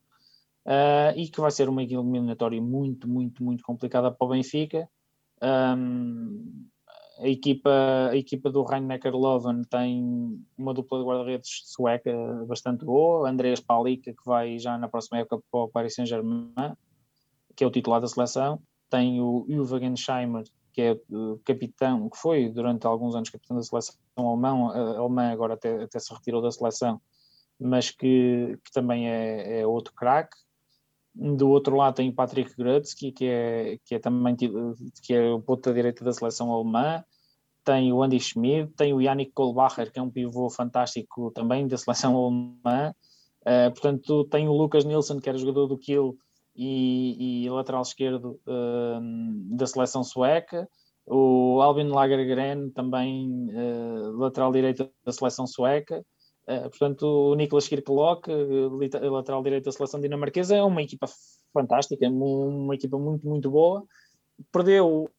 [0.66, 4.88] uh, e que vai ser uma eliminatória muito, muito, muito complicada para o Benfica.
[5.40, 6.66] Um,
[7.18, 7.70] a equipa,
[8.11, 12.12] a equipa do Rhein-Neckar Löwen tem uma dupla de guarda-redes sueca
[12.46, 16.52] bastante boa, Andreas Palika, que vai já na próxima época para o Paris Saint-Germain,
[17.55, 21.00] que é o titular da seleção, tem o Uwe Gensheimer, que é
[21.44, 26.12] capitão, que foi durante alguns anos capitão da seleção alemão, alemã, agora até, até se
[26.12, 27.00] retirou da seleção,
[27.59, 30.37] mas que, que também é, é outro craque.
[31.18, 35.40] Do outro lado tem o Patrick Grutzky, que é, que é também que é o
[35.40, 37.02] ponta direita da seleção alemã.
[37.64, 41.79] Tem o Andy Schmid, tem o Yannick Kohlbacher, que é um pivô fantástico também da
[41.79, 42.94] seleção alemã.
[43.40, 46.14] Uh, portanto, tem o Lucas Nilsson, que era jogador do Kiel
[46.55, 50.68] e, e lateral esquerdo uh, da seleção sueca.
[51.07, 56.05] O Albin Lagergren, também uh, lateral direito da seleção sueca.
[56.49, 58.31] Uh, portanto, o Niklas Kirklock,
[59.03, 61.07] lateral direito da seleção dinamarquesa, é uma equipa
[61.53, 63.85] fantástica, uma equipa muito, muito boa.
[64.53, 65.11] Perdeu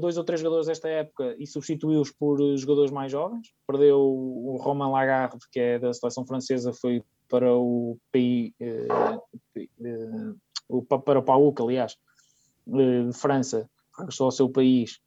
[0.00, 3.52] dois ou três jogadores desta época e substituiu-os por jogadores mais jovens.
[3.66, 8.54] Perdeu o Romain Lagarde, que é da seleção francesa, foi para o PI,
[11.06, 11.96] para o PAUC, aliás,
[12.66, 15.00] de França, regressou ao seu país.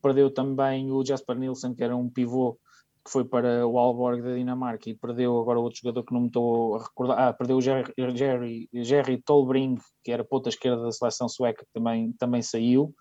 [0.00, 2.58] Perdeu também o Jasper Nilsson, que era um pivô
[3.08, 6.26] que foi para o Alborg da Dinamarca e perdeu agora outro jogador que não me
[6.26, 7.18] estou a recordar.
[7.18, 11.72] Ah, perdeu o Jerry, Jerry, Jerry Tolbring, que era ponta esquerda da seleção sueca, que
[11.72, 12.94] também, também saiu.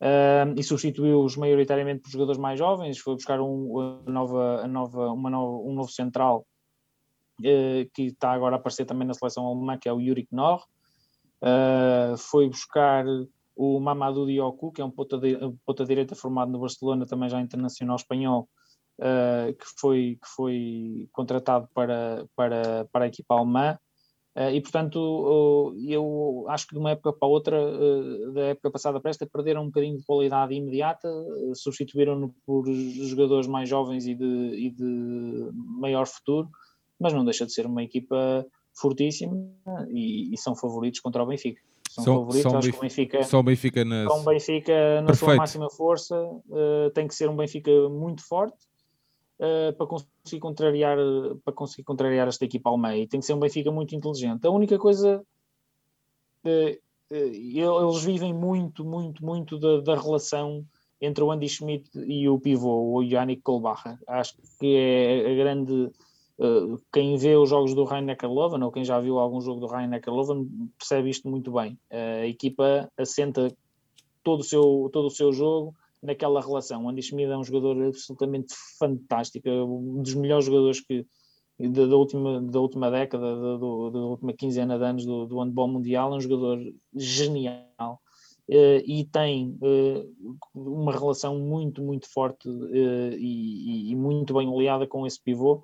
[0.00, 2.98] Uh, e substituiu-os maioritariamente por jogadores mais jovens.
[2.98, 6.46] Foi buscar um, nova, nova, uma nova, um novo central
[7.40, 10.64] uh, que está agora a aparecer também na seleção alemã, que é o Yuri Knorr.
[11.42, 13.04] Uh, foi buscar
[13.54, 15.20] o Mamadou Dioku, que é um ponta,
[15.66, 18.48] ponta direita formado no Barcelona, também já internacional espanhol,
[18.98, 23.78] uh, que, foi, que foi contratado para, para, para a equipa alemã.
[24.34, 28.70] Uh, e portanto, uh, eu acho que de uma época para outra, uh, da época
[28.70, 31.08] passada para esta, perderam um bocadinho de qualidade imediata,
[31.54, 36.48] substituíram-no por jogadores mais jovens e de, e de maior futuro,
[36.98, 39.36] mas não deixa de ser uma equipa fortíssima
[39.90, 41.60] e, e são favoritos contra o Benfica.
[41.90, 44.08] São, são favoritos, são acho que o Benfica, são Benfica, na...
[44.08, 46.16] são Benfica na sua máxima força,
[46.94, 48.56] tem que ser um Benfica muito forte
[49.42, 50.96] uh, para conseguir contrariar
[51.44, 54.46] para conseguir contrariar esta equipa alemã e tem que ser um Benfica muito inteligente.
[54.46, 55.22] A única coisa
[56.44, 60.64] uh, eles vivem muito, muito, muito da, da, relação
[60.98, 63.98] entre o Andy Schmidt e o pivô, o Yannick Kohlbacher.
[64.06, 65.90] Acho que é a grande.
[66.92, 70.12] Quem vê os jogos do Rhein-Neckar Löwen, ou quem já viu algum jogo do Rhein-Neckar
[70.12, 71.78] Löwen, percebe isto muito bem.
[71.90, 73.54] A equipa assenta
[74.24, 76.84] todo o seu, todo o seu jogo naquela relação.
[76.84, 81.06] O Andy Schmid é um jogador absolutamente fantástico, é um dos melhores jogadores que
[81.58, 85.38] da, da última, da última década, da, da, da, última quinzena de anos do, do
[85.40, 86.58] handball mundial, é um jogador
[86.94, 88.00] genial.
[88.48, 94.86] Uh, e tem uh, uma relação muito, muito forte uh, e, e, muito bem oleada
[94.86, 95.62] com esse pivô.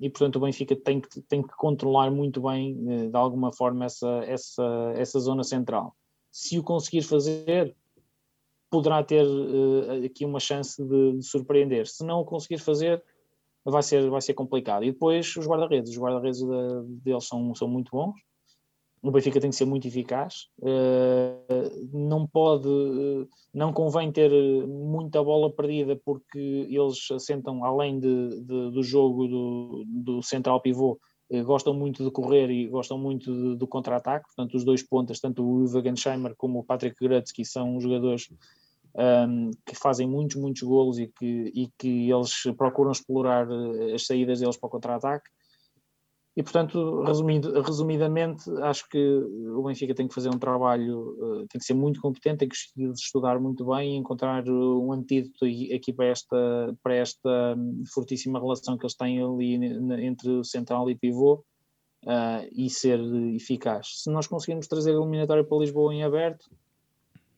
[0.00, 4.08] E portanto o Benfica tem que, tem que controlar muito bem, de alguma forma, essa,
[4.26, 5.94] essa, essa zona central.
[6.30, 7.76] Se o conseguir fazer,
[8.72, 11.86] poderá ter uh, aqui uma chance de, de, surpreender.
[11.86, 13.04] Se não o conseguir fazer,
[13.62, 14.82] vai ser, vai ser complicado.
[14.82, 15.92] E depois os guarda-redes.
[15.92, 18.14] Os guarda-redes de, deles são, são muito bons.
[19.02, 20.46] O Benfica tem que ser muito eficaz.
[20.58, 24.30] Uh, não pode, uh, não convém ter
[24.66, 30.98] muita bola perdida porque eles assentam, além de, de do jogo do, do central pivô,
[31.44, 35.62] gostam muito de correr e gostam muito do contra-ataque, portanto os dois pontas, tanto o
[35.62, 38.28] Uwe Gensheimer como o Patrick Grutzky são jogadores
[38.94, 44.06] um, que fazem muitos, muitos golos e que, e que eles procuram explorar eh, as
[44.06, 45.30] saídas deles para o contra-ataque.
[46.34, 51.58] E, portanto, resumindo, resumidamente, acho que o Benfica tem que fazer um trabalho, uh, tem
[51.58, 52.56] que ser muito competente, tem que
[52.94, 58.78] estudar muito bem e encontrar um antídoto aqui para esta, para esta hum, fortíssima relação
[58.78, 59.56] que eles têm ali
[60.06, 61.44] entre central e pivô
[62.04, 62.98] uh, e ser
[63.34, 64.02] eficaz.
[64.02, 66.46] Se nós conseguirmos trazer a eliminatória para Lisboa em aberto,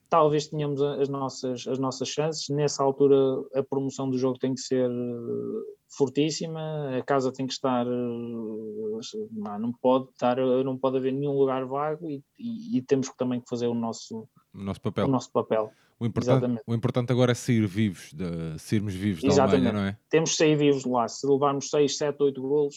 [0.09, 2.49] talvez tenhamos as nossas, as nossas chances.
[2.49, 3.15] Nessa altura,
[3.53, 9.59] a promoção do jogo tem que ser eh, fortíssima, a casa tem que estar eh,
[9.59, 13.49] não pode estar, não pode haver nenhum lugar vago e, e, e temos também que
[13.49, 15.05] fazer o nosso, o nosso papel.
[15.05, 15.71] O nosso papel.
[15.97, 19.97] O importante, o importante agora é sair vivos, de, sairmos vivos da Alemanha, não é?
[20.09, 21.07] Temos que sair vivos de lá.
[21.07, 22.75] Se levarmos 6, 7, 8 golos,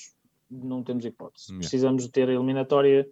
[0.49, 1.47] não temos hipótese.
[1.49, 1.61] Yeah.
[1.61, 3.09] Precisamos de ter a eliminatória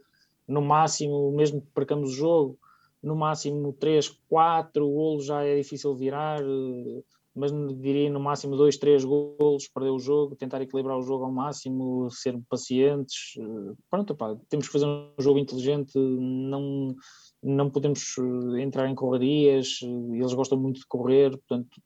[0.47, 2.59] no máximo, mesmo que percamos o jogo,
[3.03, 7.03] no máximo 3, 4 golos já é difícil virar, eh,
[7.35, 11.33] mas diria no máximo 2, 3 golos, perder o jogo, tentar equilibrar o jogo ao
[11.33, 13.35] máximo, ser pacientes.
[13.39, 14.17] Eh, pronto,
[14.49, 16.95] temos que fazer um jogo inteligente, não
[17.43, 21.81] não podemos eh, entrar em correrias, eles gostam muito de correr, portanto,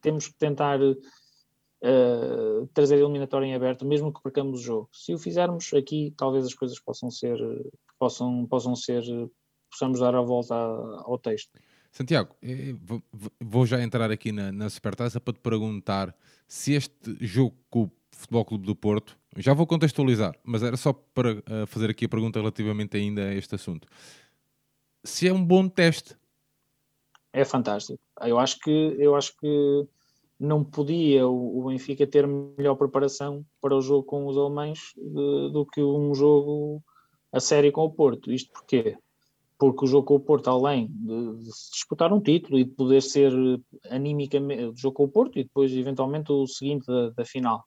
[0.00, 4.88] temos que tentar uh, trazer a eliminatória em aberto, mesmo que percamos o jogo.
[4.92, 7.36] Se o fizermos aqui, talvez as coisas possam ser,
[7.98, 9.02] possam, possam ser,
[9.70, 11.50] possamos dar a volta ao texto.
[11.90, 12.34] Santiago,
[13.40, 16.14] vou já entrar aqui na, na Supertaça para te perguntar
[16.46, 20.92] se este jogo com o Futebol Clube do Porto, já vou contextualizar, mas era só
[20.92, 23.86] para fazer aqui a pergunta relativamente ainda a este assunto
[25.04, 26.16] se é um bom teste.
[27.32, 28.00] É fantástico.
[28.22, 29.86] Eu acho que, eu acho que
[30.38, 35.66] não podia o, Benfica ter melhor preparação para o jogo com os alemães de, do
[35.66, 36.82] que um jogo
[37.32, 38.32] a série com o Porto.
[38.32, 38.96] Isto porquê?
[39.58, 43.02] Porque o jogo com o Porto, além de, de disputar um título e de poder
[43.02, 43.32] ser
[43.90, 47.64] animicamente o jogo com o Porto e depois eventualmente o seguinte da, da final,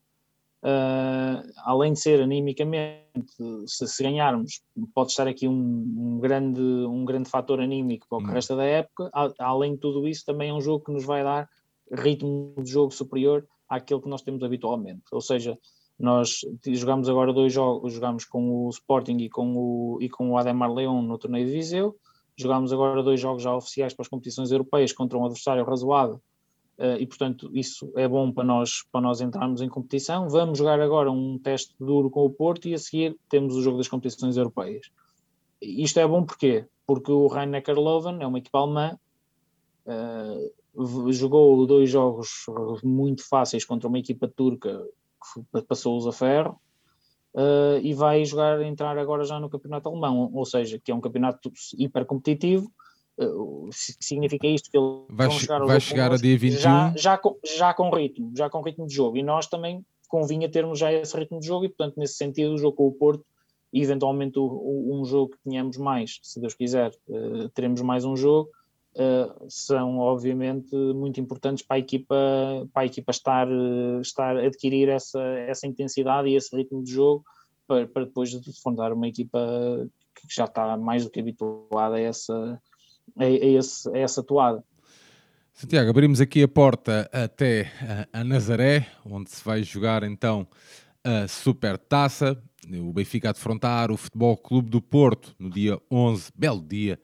[0.64, 3.34] Uh, além de ser animicamente,
[3.66, 4.62] se, se, ganharmos,
[4.94, 8.26] pode estar aqui um, um, grande, um grande fator anímico para o hum.
[8.26, 9.10] resto da época.
[9.12, 11.50] A, além de tudo isso, também é um jogo que nos vai dar
[11.92, 15.02] ritmo de jogo superior àquele que nós temos habitualmente.
[15.12, 15.58] Ou seja,
[16.02, 20.38] nós jogamos agora dois jogos, jogamos com o Sporting e com o, e com o
[20.38, 21.96] Ademar Leão no torneio de Viseu.
[22.36, 26.22] Jogamos agora dois jogos já oficiais para as competições europeias contra um adversário razoável
[26.82, 30.28] Uh, e portanto isso é bom para nós, para nós entrarmos em competição.
[30.28, 33.78] Vamos jogar agora um teste duro com o Porto e a seguir temos o jogo
[33.78, 34.90] das competições europeias.
[35.62, 36.66] Isto é bom porquê?
[36.88, 38.98] Porque o Rhein-Neckar Löwen é uma equipa alemã,
[39.86, 42.46] uh, jogou dois jogos
[42.84, 44.84] muito fáceis contra uma equipa turca
[45.54, 46.60] que passou-os a ferro,
[47.36, 51.02] uh, e vai jogar, entrar agora já no campeonato alemão, ou seja, que é um
[51.02, 52.72] campeonato hiper competitivo,
[53.72, 57.38] significa isto que ele vai, vão chegar, vai chegar a dia 21 já, já, com,
[57.46, 59.18] já com ritmo, já com ritmo de jogo.
[59.18, 62.58] E nós também convinha termos já esse ritmo de jogo e portanto nesse sentido o
[62.58, 63.24] jogo com o Porto
[63.72, 68.04] e eventualmente o, o, um jogo que tenhamos mais, se Deus quiser uh, teremos mais
[68.04, 68.50] um jogo
[68.96, 72.16] uh, são obviamente muito importantes para a equipa
[72.74, 77.24] para a equipa estar, uh, estar adquirir essa, essa intensidade e esse ritmo de jogo
[77.68, 79.40] para, para depois fundar uma equipa
[80.16, 82.62] que já está mais do que habituada a essa
[83.18, 84.64] a, a, esse, a essa toada.
[85.54, 87.72] Santiago, abrimos aqui a porta até
[88.12, 90.48] a, Nazaré, onde se vai jogar então
[91.04, 92.42] a Super Taça.
[92.74, 97.00] O Benfica a defrontar o Futebol Clube do Porto no dia 11, belo dia,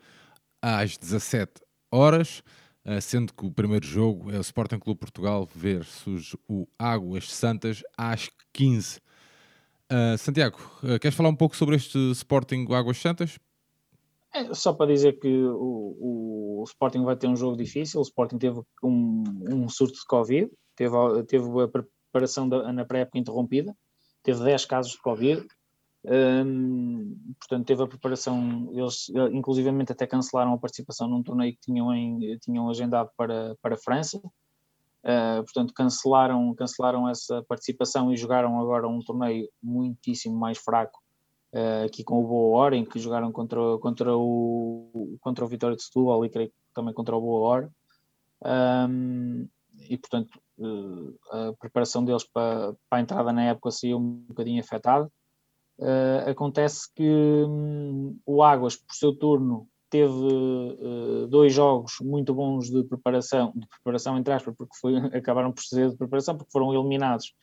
[0.62, 2.44] às 17 horas.
[2.88, 7.84] Eh, sendo que o primeiro jogo é o Sporting Clube Portugal versus o Águas Santas
[7.98, 8.98] às 15.
[8.98, 9.02] Uh,
[9.90, 13.38] eh, Santiago, uh, queres falar um pouco sobre este Sporting Águas Santas?
[14.34, 18.00] É, só para dizer que o, o, Sporting vai ter um jogo difícil.
[18.00, 20.96] O Sporting teve um, um surto de Covid, teve,
[21.28, 23.76] teve a preparação da, na pré-época interrompida,
[24.24, 25.46] teve 10 casos de Covid.
[26.06, 28.70] Um, portanto, teve a preparação.
[28.72, 33.76] Eles, inclusivamente, até cancelaram a participação num torneio que tinham, em, tinham agendado para, para
[33.76, 34.18] a França.
[35.04, 41.00] Uh, portanto, cancelaram, cancelaram essa participação e jogaram agora um torneio muitíssimo mais fraco
[41.54, 45.76] uh, aqui com o Boa Hora, em que jogaram contra, contra, o, contra o Vitória
[45.76, 47.72] de Setúbal e creio que também contra o Boa Hora.
[48.90, 49.48] Um,
[49.90, 54.62] e portanto uh, a preparação deles para, para, a entrada na época saiu um bocadinho
[54.62, 55.12] afetada.
[55.80, 62.70] Uh, acontece que um, o Águas, por seu turno, teve uh, dois jogos muito bons
[62.70, 66.74] de preparação, de preparação entre aspas, porque foi, acabaram por ser de preparação, porque foram
[66.74, 67.34] eliminados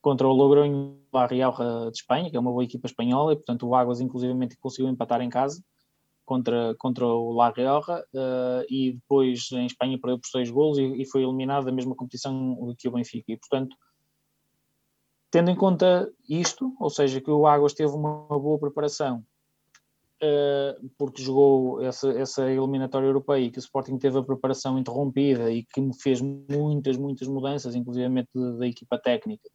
[0.00, 3.66] contra o Logroño La Rioja de Espanha, que é uma boa equipa espanhola, e portanto
[3.66, 5.62] o Águas inclusivamente conseguiu empatar em casa
[6.24, 11.02] contra, contra o La Rioja uh, e depois em Espanha perdeu por seis golos e,
[11.02, 13.32] e, foi eliminado da mesma competição que o Benfica.
[13.32, 13.74] E portanto,
[15.36, 19.22] tendo em conta isto, ou seja, que o Águas teve uma, boa preparação
[20.22, 25.50] uh, porque jogou essa, essa eliminatória europeia e que o Sporting teve a preparação interrompida
[25.50, 28.26] e que fez muitas, muitas mudanças, inclusive
[28.58, 29.48] da equipa técnica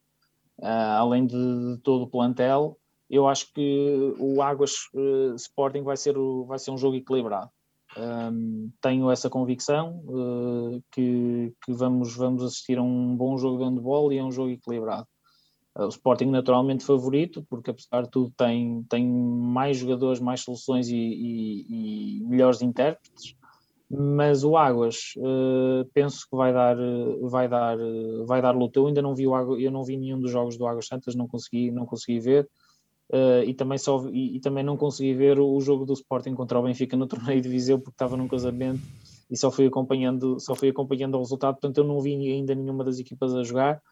[0.60, 2.78] uh, além de, de, todo o plantel,
[3.10, 7.50] eu acho que o Águas uh, Sporting vai ser, o, vai ser um jogo equilibrado.
[7.94, 10.02] Um, tenho essa convicção
[10.90, 14.48] que, que, vamos, vamos assistir a um bom jogo de handball e a um jogo
[14.48, 15.06] equilibrado.
[15.74, 20.96] O Sporting naturalmente favorito, porque apesar de tudo tem, tem mais jogadores, mais soluções e,
[20.96, 23.34] e, e melhores intérpretes,
[23.90, 26.76] mas o Águas uh, penso que vai dar,
[27.22, 27.76] vai dar,
[28.26, 28.78] vai dar luta.
[28.78, 31.14] Eu ainda não vi o Águas, eu não vi nenhum dos jogos do Águas Santas,
[31.14, 32.48] não consegui, não consegui ver.
[33.10, 36.34] Uh, e, também só, e, e, também não consegui ver o, o, jogo do Sporting
[36.34, 38.80] contra o Benfica no torneio de Viseu porque estava num casamento
[39.30, 42.82] e só fui acompanhando, só fui acompanhando o resultado, portanto eu não vi ainda nenhuma
[42.82, 43.82] das equipas a jogar,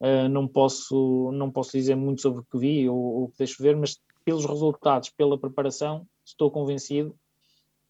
[0.00, 3.38] uh, não, posso, não posso dizer muito sobre o que vi ou, ou o que
[3.38, 7.14] deixo ver, mas pelos resultados, pela preparação, estou convencido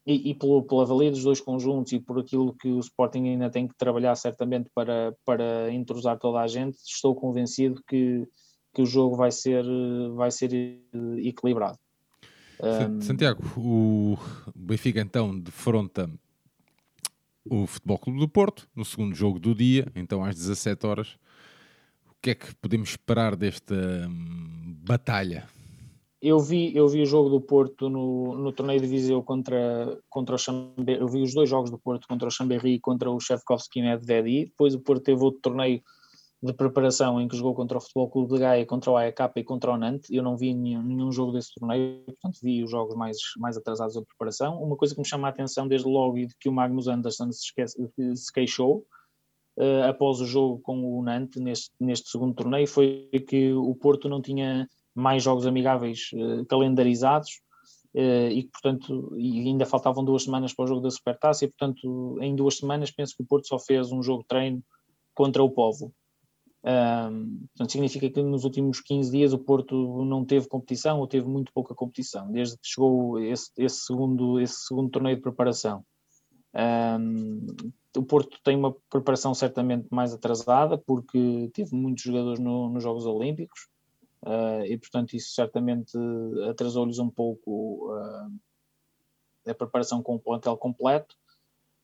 [0.05, 3.49] e, e pelo, pela valia dos dois conjuntos e por aquilo que o Sporting ainda
[3.49, 8.27] tem que trabalhar certamente para, para entrosar toda a gente, estou convencido que
[8.73, 9.63] que o jogo vai ser,
[10.15, 10.51] vai ser
[11.17, 11.77] equilibrado.
[13.01, 14.17] Santiago, o
[14.55, 16.09] Benfica então defronta
[17.43, 21.17] o Futebol Clube do Porto no segundo jogo do dia, então às 17 horas.
[22.21, 25.47] Que é que podemos esperar desta hum, batalha?
[26.21, 30.35] Eu vi, eu vi o jogo do Porto no, no torneio de Viseu contra, contra
[30.35, 31.01] o Chambéry.
[31.01, 34.45] Eu vi os dois jogos do Porto contra o Chambéry e contra o Chefkovski Nedvedi.
[34.45, 35.81] Depois o Porto teve outro torneio
[36.43, 39.43] de preparação em que jogou contra o Futebol Clube de Gaia, contra o AEK e
[39.43, 40.11] contra o Nantes.
[40.11, 43.95] Eu não vi nenhum, nenhum, jogo desse torneio, portanto vi os jogos mais, mais atrasados
[43.95, 44.61] da preparação.
[44.61, 47.31] Uma coisa que me chama a atenção desde logo e de que o Magnus Anderson
[47.31, 47.77] se, esquece,
[48.15, 48.85] se queixou
[49.61, 54.09] uh, após o jogo com o Nantes neste, neste segundo torneio foi que o Porto
[54.09, 57.29] não tinha mais jogos amigáveis uh, calendarizados
[57.95, 62.17] uh, e portanto, e ainda faltavam duas semanas para o jogo da Supertaça e, portanto,
[62.21, 64.63] em duas semanas penso que o Porto só fez um jogo de treino
[65.13, 65.93] contra o Povo.
[66.63, 71.27] Um, portanto, significa que nos últimos 15 dias o Porto não teve competição ou teve
[71.27, 75.83] muito pouca competição, desde que chegou esse, esse segundo, esse segundo torneio de preparação.
[76.53, 77.47] Um,
[77.97, 83.05] o Porto tem uma preparação certamente mais atrasada, porque teve muitos jogadores no, nos Jogos
[83.05, 83.67] Olímpicos,
[84.23, 85.97] uh, e portanto isso certamente
[86.49, 91.15] atrasou-lhes um pouco uh, a preparação com o plantel completo.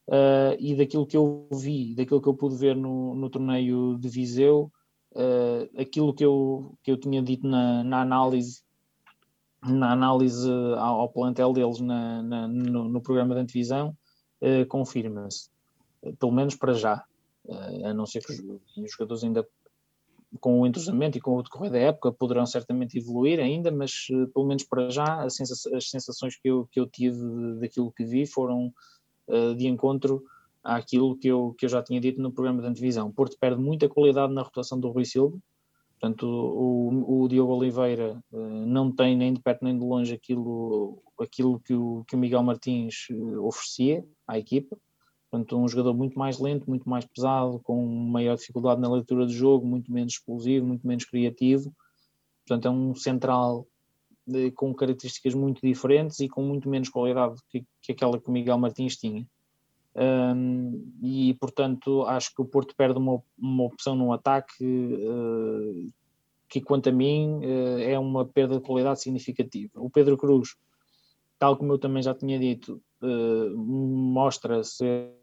[0.07, 4.07] Uh, e daquilo que eu vi, daquilo que eu pude ver no, no torneio de
[4.07, 4.71] Viseu,
[5.77, 8.61] aquilo que eu, que eu tinha dito na, na análise
[9.63, 13.97] na análise ao, ao plantel deles na, na, no, no, programa de antevisão,
[14.41, 15.49] uh, confirma-se,
[16.19, 17.03] pelo menos para já,
[17.85, 18.39] a não ser que os,
[18.77, 19.47] os jogadores ainda
[20.41, 24.45] com o entrosamento e com o decorrer da época poderão certamente evoluir ainda, mas pelo
[24.45, 27.17] menos para já as, sensações que eu, que eu tive
[27.59, 28.73] daquilo que vi foram
[29.55, 30.23] de encontro
[30.61, 33.11] àquilo que eu, que eu já tinha dito no programa de antevisão.
[33.11, 35.37] Porto perde muita qualidade na rotação do Rui Silva,
[35.99, 41.01] portanto o, o Diogo Oliveira uh, não tem nem de perto nem de longe aquilo,
[41.19, 44.77] aquilo que, o, que o Miguel Martins uh, oferecia à equipa,
[45.29, 49.31] portanto um jogador muito mais lento, muito mais pesado, com maior dificuldade na leitura do
[49.31, 51.73] jogo, muito menos explosivo, muito menos criativo,
[52.47, 53.67] portanto é um central
[54.25, 58.31] de, com características muito diferentes e com muito menos qualidade que, que aquela que o
[58.31, 59.25] Miguel Martins tinha.
[59.99, 65.91] Um, e portanto acho que o Porto perde uma, uma opção no ataque uh,
[66.47, 69.71] que quanto a mim uh, é uma perda de qualidade significativa.
[69.75, 70.55] O Pedro Cruz,
[71.39, 75.13] tal como eu também já tinha dito, uh, mostra ser,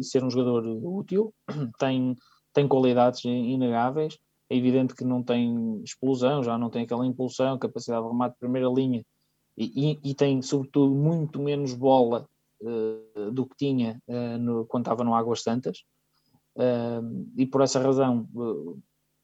[0.00, 1.34] ser um jogador útil,
[1.78, 2.16] tem,
[2.54, 4.18] tem qualidades inegáveis,
[4.48, 8.40] é evidente que não tem explosão, já não tem aquela impulsão, capacidade de remate de
[8.40, 9.04] primeira linha
[9.58, 12.26] e, e, e tem, sobretudo, muito menos bola
[13.32, 15.84] do que tinha uh, no, quando estava no Águas Santas.
[16.54, 18.28] Uh, e por essa razão,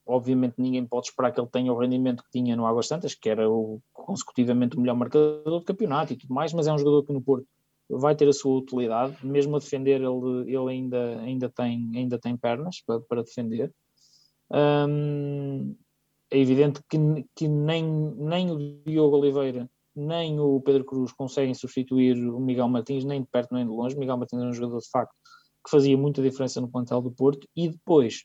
[0.07, 3.29] obviamente, ninguém pode esperar que ele tenha o rendimento que tinha no Águas Santas, que
[3.29, 7.05] era o, consecutivamente o melhor marcador do campeonato e tudo mais, mas é um jogador
[7.05, 7.47] que no Porto
[7.91, 12.37] vai ter a sua utilidade, mesmo a defender, ele, ele ainda, ainda, tem, ainda tem
[12.37, 13.73] pernas para, para defender
[16.31, 16.99] é evidente que,
[17.35, 19.69] que nem, nem o Diogo Oliveira
[19.99, 23.97] nem o Pedro Cruz conseguem substituir o Miguel Martins, nem de perto nem de longe.
[23.97, 25.15] Miguel Martins é um jogador de facto
[25.65, 27.47] que fazia muita diferença no plantel do Porto.
[27.55, 28.25] E depois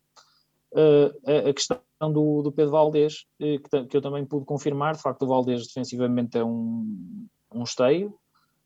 [0.74, 4.96] uh, a, questão do, do Pedro Valdés, uh, que, que, eu também pude confirmar.
[4.96, 8.14] De facto, o Valdés defensivamente é um, um esteio,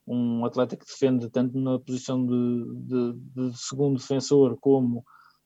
[0.05, 5.03] um atleta que defende tanto na posição de, de, de segundo defensor como,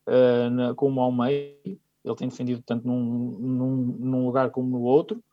[0.08, 4.82] uh, na, como ao meio ele tem defendido tanto num, num, num lugar como no
[4.82, 5.24] outro.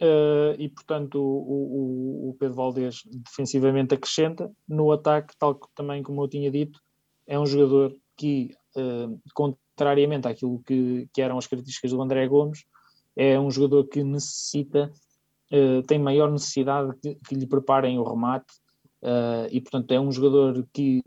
[0.00, 6.04] Uh, e portanto o, o, o, Pedro Valdez defensivamente acrescenta no ataque, tal que, também
[6.04, 6.80] como eu tinha dito,
[7.26, 12.64] é um jogador que, uh, contrariamente àquilo que, que, eram as características do André Gomes,
[13.16, 14.92] é um jogador que necessita,
[15.50, 18.54] uh, tem maior necessidade que, que lhe preparem o remate
[19.52, 21.04] e portanto é um jogador que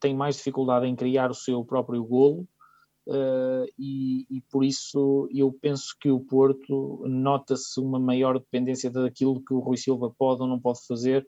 [0.00, 2.48] tem mais dificuldade em criar o seu próprio golo
[3.06, 9.44] Uh, e, e, por isso eu penso que o Porto nota-se uma maior dependência daquilo
[9.44, 11.26] que o Rui Silva pode ou não pode fazer,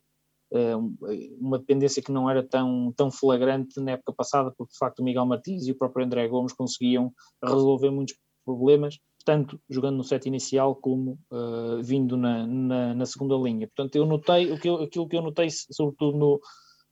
[0.52, 0.96] uh,
[1.38, 5.04] uma dependência que não era tão, tão flagrante na época passada, porque de facto o
[5.04, 7.12] Miguel Martins e o próprio André Gomes conseguiam
[7.44, 13.34] resolver muitos problemas, tanto jogando no set inicial como uh, vindo na, na, na, segunda
[13.34, 13.66] linha.
[13.66, 16.40] Portanto, eu notei, o que eu, aquilo que eu notei, sobretudo no,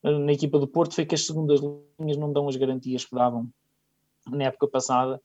[0.03, 1.61] na equipa do Porto, foi que as segundas
[1.99, 3.49] linhas não dão as garantias que davam
[4.29, 5.21] na época passada,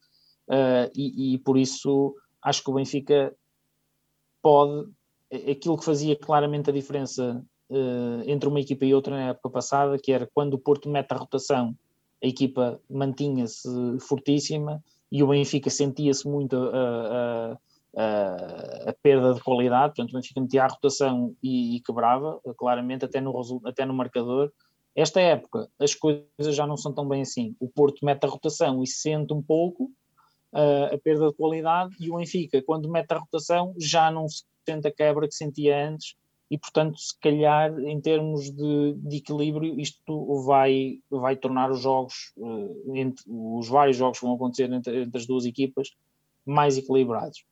[0.50, 3.36] uh, e, e, por isso acho que o Benfica
[4.42, 4.90] pode,
[5.50, 9.98] aquilo que fazia claramente a diferença uh, entre uma equipa e outra na época passada,
[9.98, 11.76] que era quando o Porto mete a rotação,
[12.24, 13.70] a equipa mantinha-se
[14.02, 17.58] fortíssima e o Benfica sentia-se muito a,
[17.96, 23.22] a, perda de qualidade, portanto o Benfica metia a rotação e, e quebrava, claramente, até
[23.22, 23.34] no,
[23.66, 24.52] até no marcador,
[25.00, 27.56] esta época, as coisas já não são tão bem assim.
[27.60, 29.92] O Porto mete a rotação e sente um pouco
[30.54, 34.26] uh, a perda de qualidade, e o Benfica, quando mete a rotação, já não
[34.68, 36.16] sente a quebra que sentia antes,
[36.52, 42.34] e portanto, se calhar, em termos de, de equilíbrio, isto vai, vai tornar os jogos,
[42.38, 45.96] uh, entre, os vários jogos que vão acontecer entre, entre as duas equipas,
[46.46, 47.46] mais equilibrados.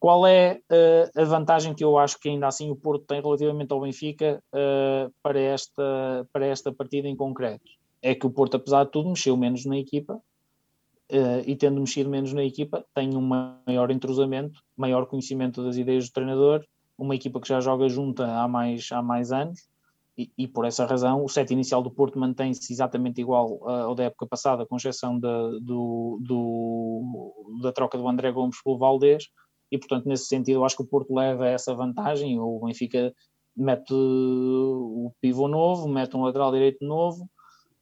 [0.00, 3.72] Qual é uh, a vantagem que eu acho que ainda assim o Porto tem relativamente
[3.72, 7.64] ao Benfica uh, para, esta, para esta partida em concreto?
[8.00, 12.08] É que o Porto, apesar de tudo, mexeu menos na equipa uh, e tendo mexido
[12.08, 13.20] menos na equipa, tem um
[13.66, 16.64] maior entrosamento, maior conhecimento das ideias do treinador,
[16.96, 19.68] uma equipa que já joga junta há mais, há mais anos
[20.16, 24.04] e, e por essa razão o set inicial do Porto mantém-se exatamente igual ao da
[24.04, 29.28] época passada, com exceção da, do, do, da troca do André Gomes pelo Valdez
[29.70, 33.14] e portanto nesse sentido eu acho que o Porto leva essa vantagem, o Benfica
[33.56, 37.28] mete o pivô novo, mete um lateral direito novo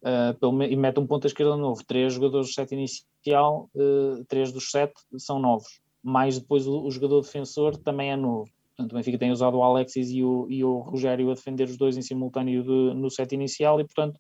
[0.03, 4.71] uh, e mete um ponta esquerda novo, três jogadores do set inicial, uh, três dos
[4.71, 8.51] sete são novos, mais depois o, o, jogador defensor também é novo.
[8.77, 11.79] Portanto, o Benfica tem usado o Alexis e o, e o Rogério a defender os
[11.79, 14.19] dois em simultâneo de, no set inicial e, portanto,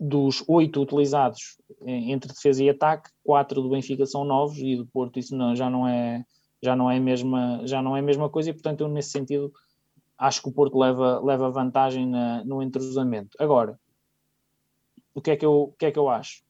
[0.00, 5.18] dos oito utilizados entre defesa e ataque, quatro do Benfica são novos e do Porto
[5.18, 6.24] isso não, já não é
[6.64, 9.52] já não é a mesma, já não é mesma coisa e, portanto, eu nesse sentido
[10.16, 13.36] acho que o Porto leva, leva vantagem na, no entrosamento.
[13.38, 13.78] Agora,
[15.14, 16.42] o que, é que eu, o que é que eu acho?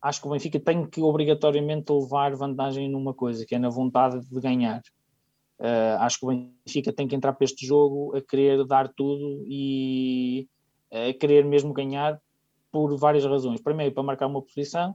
[0.00, 4.20] Acho que o Benfica tem que obrigatoriamente levar vantagem numa coisa, que é na vontade
[4.20, 4.80] de ganhar.
[5.58, 9.44] Uh, acho que o Benfica tem que entrar para este jogo a querer dar tudo
[9.46, 10.48] e
[10.90, 12.20] a querer mesmo ganhar
[12.70, 13.60] por várias razões.
[13.60, 14.94] Primeiro, para marcar uma posição,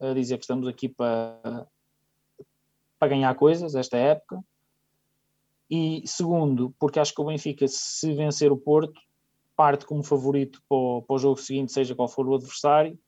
[0.00, 1.66] a dizer que estamos aqui para,
[2.98, 4.42] para ganhar coisas esta época.
[5.70, 8.98] E segundo, porque acho que o Benfica, se vencer o Porto,
[9.54, 12.98] parte como favorito para o, para o jogo seguinte, seja qual for o adversário,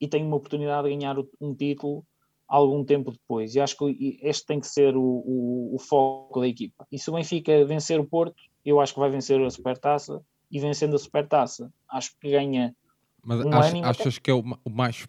[0.00, 2.04] e tem uma oportunidade de ganhar um título
[2.48, 3.54] algum tempo depois.
[3.54, 6.86] E acho que este tem que ser o, o, o, foco da equipa.
[6.90, 10.22] E se o Benfica vencer o Porto, eu acho que vai vencer a Supertaça.
[10.50, 12.74] E vencendo a Supertaça, acho que ganha.
[13.22, 15.06] Mas um ach, achas que é o, o, mais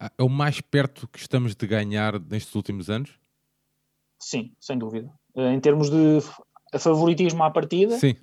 [0.00, 3.18] é o mais perto que estamos de ganhar nestes últimos anos?
[4.18, 5.10] Sim, sem dúvida.
[5.36, 6.20] Eh, em termos de
[6.78, 8.14] favoritismo à partida, Sim.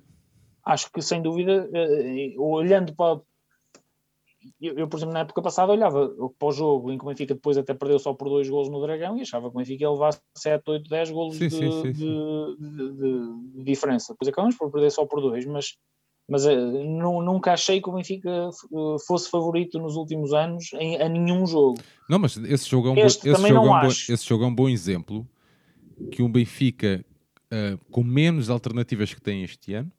[0.64, 3.20] acho que sem dúvida, eh, olhando para.
[4.60, 6.06] Eu, eu, por exemplo, na época passada olhava
[6.38, 8.80] para o jogo em que o Benfica depois até perdeu só por dois golos no
[8.82, 11.70] Dragão e achava que o Benfica ia levar 7, 8, 10 golos sim, de, sim,
[11.72, 14.12] sim, de, de, de, diferença.
[14.12, 15.76] Depois acabamos por perder só por dois, mas,
[16.28, 18.50] mas eh, nunca achei que o Benfica
[19.06, 21.78] fosse favorito nos últimos anos em, a nenhum jogo.
[22.06, 24.54] Não, mas esse jogo é um, esse jogo é um bom, esse jogo é um
[24.54, 25.26] bom exemplo
[26.10, 27.04] que um Benfica
[27.46, 29.92] uh, com menos alternativas que tem este ano,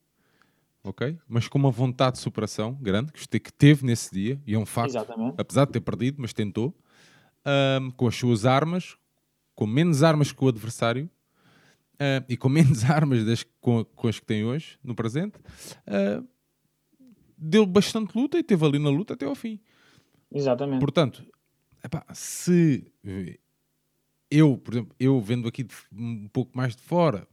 [0.83, 1.17] ok?
[1.27, 4.91] Mas com uma vontade de superação grande, que teve nesse dia, e é um facto,
[4.91, 5.35] Exatamente.
[5.37, 6.75] apesar de ter perdido, mas tentou,
[7.81, 8.97] um, com as suas armas,
[9.53, 11.09] com menos armas que o adversário,
[11.95, 15.37] uh, e com menos armas das, com, com, as que tem hoje, no presente,
[15.87, 16.25] uh,
[17.37, 19.59] deu bastante luta e teve ali na luta até ao fim.
[20.31, 20.79] Exatamente.
[20.79, 21.25] Portanto,
[21.83, 22.91] epá, se
[24.35, 27.27] eu, por exemplo, eu vendo aqui de, um pouco mais de fora,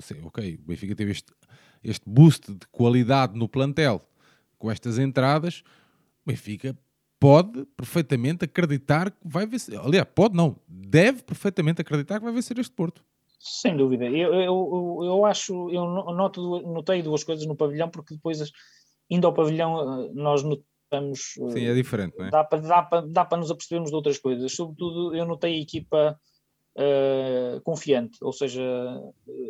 [0.00, 1.32] sei, ok, o Benfica teve este,
[1.82, 4.00] este boost de qualidade no plantel
[4.58, 5.62] com estas entradas,
[6.24, 6.76] o Benfica
[7.18, 9.78] pode perfeitamente acreditar que vai vencer.
[9.78, 13.04] Aliás, pode não, deve perfeitamente acreditar que vai vencer este Porto.
[13.38, 14.06] Sem dúvida.
[14.06, 18.38] Eu, eu, eu acho, eu noto, notei duas coisas no pavilhão, porque depois,
[19.10, 21.34] indo ao pavilhão, eh, nós notamos.
[21.52, 22.30] Sim, é diferente, não é?
[22.30, 24.52] Dá para, dá para, dá para nos apercebermos de outras coisas.
[24.52, 26.18] Sobretudo, eu notei a equipa
[26.76, 28.62] uh, confiante, ou seja,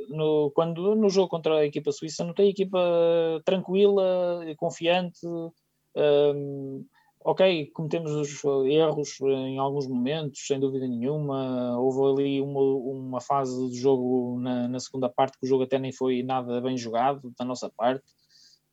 [0.09, 2.79] no, quando no jogo contra a equipa suíça notei a equipa
[3.45, 5.27] tranquila, confiante,
[5.97, 6.85] um,
[7.27, 11.77] ok, cometemos os erros em alguns momentos, sem dúvida nenhuma.
[11.79, 15.79] Houve ali uma, uma fase do jogo na, na, segunda parte que o jogo até
[15.79, 18.05] nem foi nada bem jogado da nossa parte,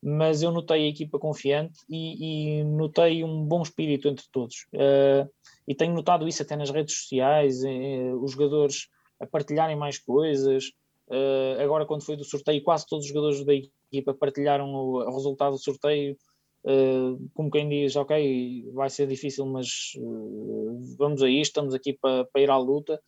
[0.03, 4.67] mas eu notei a equipa confiante e, e notei um bom espírito entre todos.
[4.73, 5.29] Uh,
[5.67, 8.89] e tenho notado isso até nas redes sociais, eh, os jogadores
[9.19, 10.65] a partilharem mais coisas.
[11.07, 15.15] Uh, agora, quando foi do sorteio, quase todos os jogadores da equipa partilharam o, o
[15.15, 16.17] resultado do sorteio
[16.65, 21.91] Uh, como quem diz, ok, vai ser difícil, mas uh, vamos a isto, estamos aqui
[21.91, 23.01] para, para ir à luta.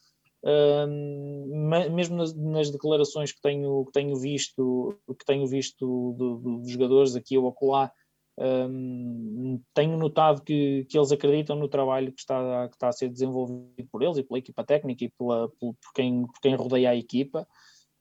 [1.92, 6.70] Mesmo nas, nas, declarações que tenho, que tenho visto, que tenho visto do, do, dos
[6.70, 7.92] jogadores aqui ou acolá,
[8.38, 13.10] um, tenho notado que, que eles acreditam no trabalho que está, que está a ser
[13.10, 16.90] desenvolvido por eles e pela equipa técnica e pela, por, por, quem, por quem rodeia
[16.90, 17.48] a equipa.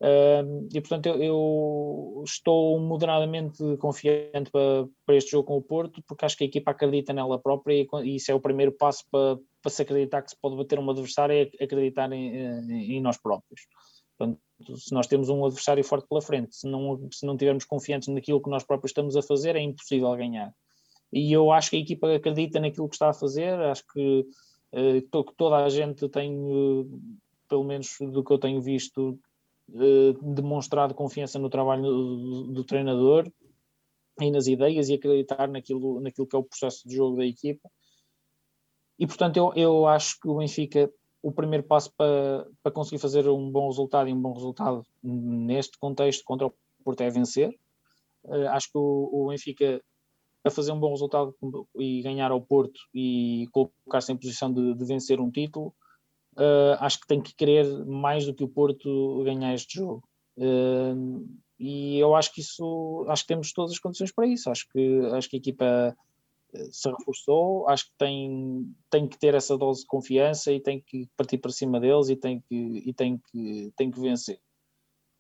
[0.03, 6.03] Uh, e portanto eu, eu, estou moderadamente confiante para, para, este jogo com o Porto,
[6.07, 9.05] porque acho que a equipa acredita nela própria e, e isso é o primeiro passo
[9.11, 13.01] para, para se acreditar que se pode bater um adversário, é acreditar em, em, em
[13.01, 13.62] nós próprios.
[14.19, 14.39] Portanto,
[14.77, 18.43] se nós temos um adversário forte pela frente, se não, se não tivermos confiantes naquilo
[18.43, 20.53] que nós próprios estamos a fazer, é impossível ganhar.
[21.11, 24.27] E eu acho que a equipa acredita naquilo que está a fazer, acho que,
[24.73, 27.01] uh, que toda a gente tem, uh,
[27.49, 29.19] pelo menos do que eu tenho visto,
[30.21, 33.27] demonstrado confiança no trabalho do, do, treinador
[34.21, 37.71] e nas ideias e acreditar naquilo, naquilo que é o processo de jogo da equipa.
[38.99, 40.90] E portanto, eu, eu acho que o Benfica,
[41.22, 45.78] o primeiro passo para, para conseguir fazer um bom resultado e um bom resultado neste
[45.78, 47.55] contexto contra o Porto é vencer.
[48.24, 49.82] Uh, acho que o, o Benfica,
[50.45, 51.34] a fazer um bom resultado
[51.78, 55.74] e ganhar ao Porto e colocar-se em posição de, de vencer um título,
[56.36, 60.03] uh, acho que tem que querer mais do que o Porto ganhar este jogo.
[60.36, 61.26] Uh,
[61.59, 64.51] e eu acho que isso, acho que temos todas as condições para isso.
[64.51, 65.97] Acho que, acho que a equipa
[66.70, 71.09] se reforçou, acho que tem, tem que ter essa dose de confiança e tem que
[71.16, 74.40] partir para cima deles e tem que, e tem que, tem que vencer.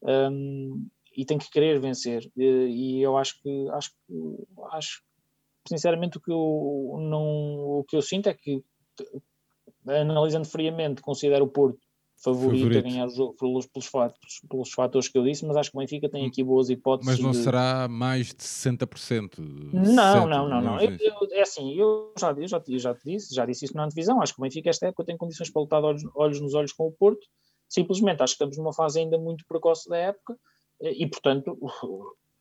[0.02, 2.30] Um, e tem que querer vencer.
[2.36, 3.90] E, e eu acho que, acho
[4.72, 5.02] acho
[5.66, 8.62] sinceramente o que eu não, o que eu sinto é que
[9.86, 11.83] analisando friamente, considero o Porto
[12.24, 12.78] favorito, favorito.
[12.78, 15.76] a ganhar o jogo pelos, pelos, fatos, pelos fatores que eu disse, mas acho que
[15.76, 17.12] o Benfica tem aqui boas hipóteses.
[17.12, 17.36] Mas não de...
[17.36, 19.38] será mais de 60%?
[19.38, 20.80] Não, não, não, não.
[20.80, 23.76] Eu, eu, é assim, eu já, eu, já, eu já te disse, já disse isso
[23.76, 26.54] na antevisão, acho que o Benfica esta época tem condições para lutar olhos, olhos nos
[26.54, 27.26] olhos com o Porto,
[27.68, 30.38] simplesmente acho que estamos numa fase ainda muito precoce da época
[30.80, 31.58] e, portanto,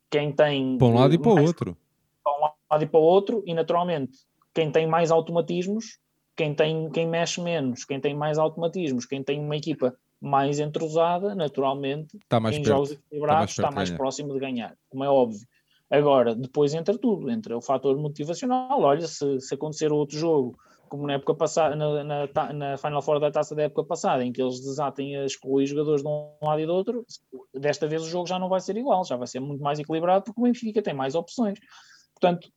[0.10, 0.78] quem tem...
[0.78, 1.78] Para um lado e para o outro.
[2.24, 4.18] Para um lado e para o outro, e naturalmente,
[4.54, 6.00] quem tem mais automatismos
[6.36, 11.36] quem, tem, quem mexe menos, quem tem mais automatismos, quem tem uma equipa mais entrosada,
[11.36, 15.04] naturalmente, está mais em perto, jogos equilibrados, está mais, está mais próximo de ganhar, como
[15.04, 15.46] é óbvio.
[15.90, 18.82] Agora, depois entra tudo, entra o fator motivacional.
[18.82, 20.58] Olha, se, se acontecer outro jogo,
[20.90, 24.32] como na época passada, na, na, na, Final Four da taça da época passada, em
[24.32, 27.06] que eles desatem a excluir jogadores de um lado e do outro,
[27.54, 30.24] desta vez o jogo já não vai ser igual, já vai ser muito mais equilibrado,
[30.24, 31.60] porque o Benfica tem mais opções.
[32.14, 32.48] Portanto,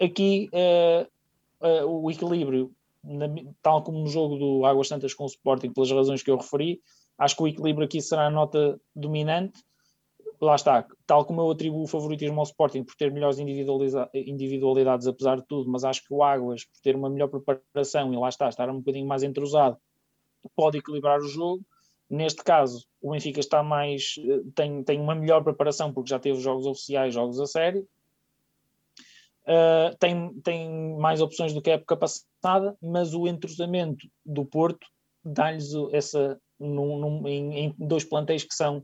[0.00, 2.72] aqui uh, uh, o equilíbrio
[3.06, 3.26] na,
[3.62, 6.80] tal como no jogo do Águas Santas com o Sporting, pelas razões que eu referi,
[7.18, 9.62] acho que o equilíbrio aqui será a nota dominante.
[10.40, 15.36] Lá está, tal como eu atribuo o favoritismo ao Sporting por ter melhores individualidades, apesar
[15.36, 18.48] de tudo, mas acho que o Águas, por ter uma melhor preparação e lá está,
[18.48, 19.78] estar um bocadinho mais entrosado,
[20.54, 21.64] pode equilibrar o jogo.
[22.08, 26.38] Neste caso, o Benfica está mais, eh, tem, tem uma melhor preparação porque já teve
[26.38, 27.88] jogos oficiais, jogos a sério,
[29.48, 34.86] uh, tem, tem mais opções do que a época passada, mas o entrosamento do Porto
[35.24, 38.82] dá-lhes essa num, num, em, em, dois plantéis que são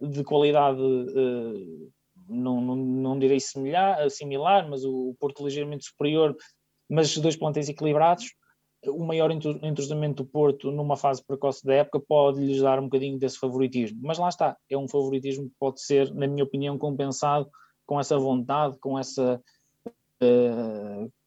[0.00, 1.92] de qualidade uh,
[2.28, 6.36] não, não, não direi similar, similar, mas o Porto ligeiramente superior,
[6.88, 8.26] mas dois plantéis equilibrados,
[8.86, 13.38] o maior entrosamento do Porto numa fase precoce da época pode-lhes dar um bocadinho desse
[13.38, 14.00] favoritismo.
[14.02, 17.48] Mas lá está, é um favoritismo que pode ser, na minha opinião, compensado
[17.86, 19.40] com essa vontade, com essa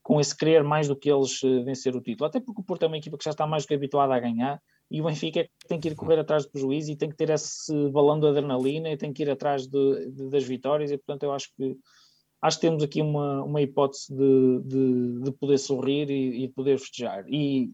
[0.03, 2.27] com esse querer mais do que eles uh, vencer o título.
[2.27, 4.19] Até porque o Porto é uma equipa que já está mais do que habituada a
[4.19, 7.15] ganhar e o Benfica é tem que ir correr atrás do prejuízo e tem que
[7.15, 10.97] ter esse balão de adrenalina e tem que ir atrás de, de, das vitórias e
[10.97, 11.75] portanto eu acho que
[12.41, 16.53] acho que temos aqui uma, uma hipótese de, de, de poder sorrir e, e, de
[16.53, 17.71] poder festejar e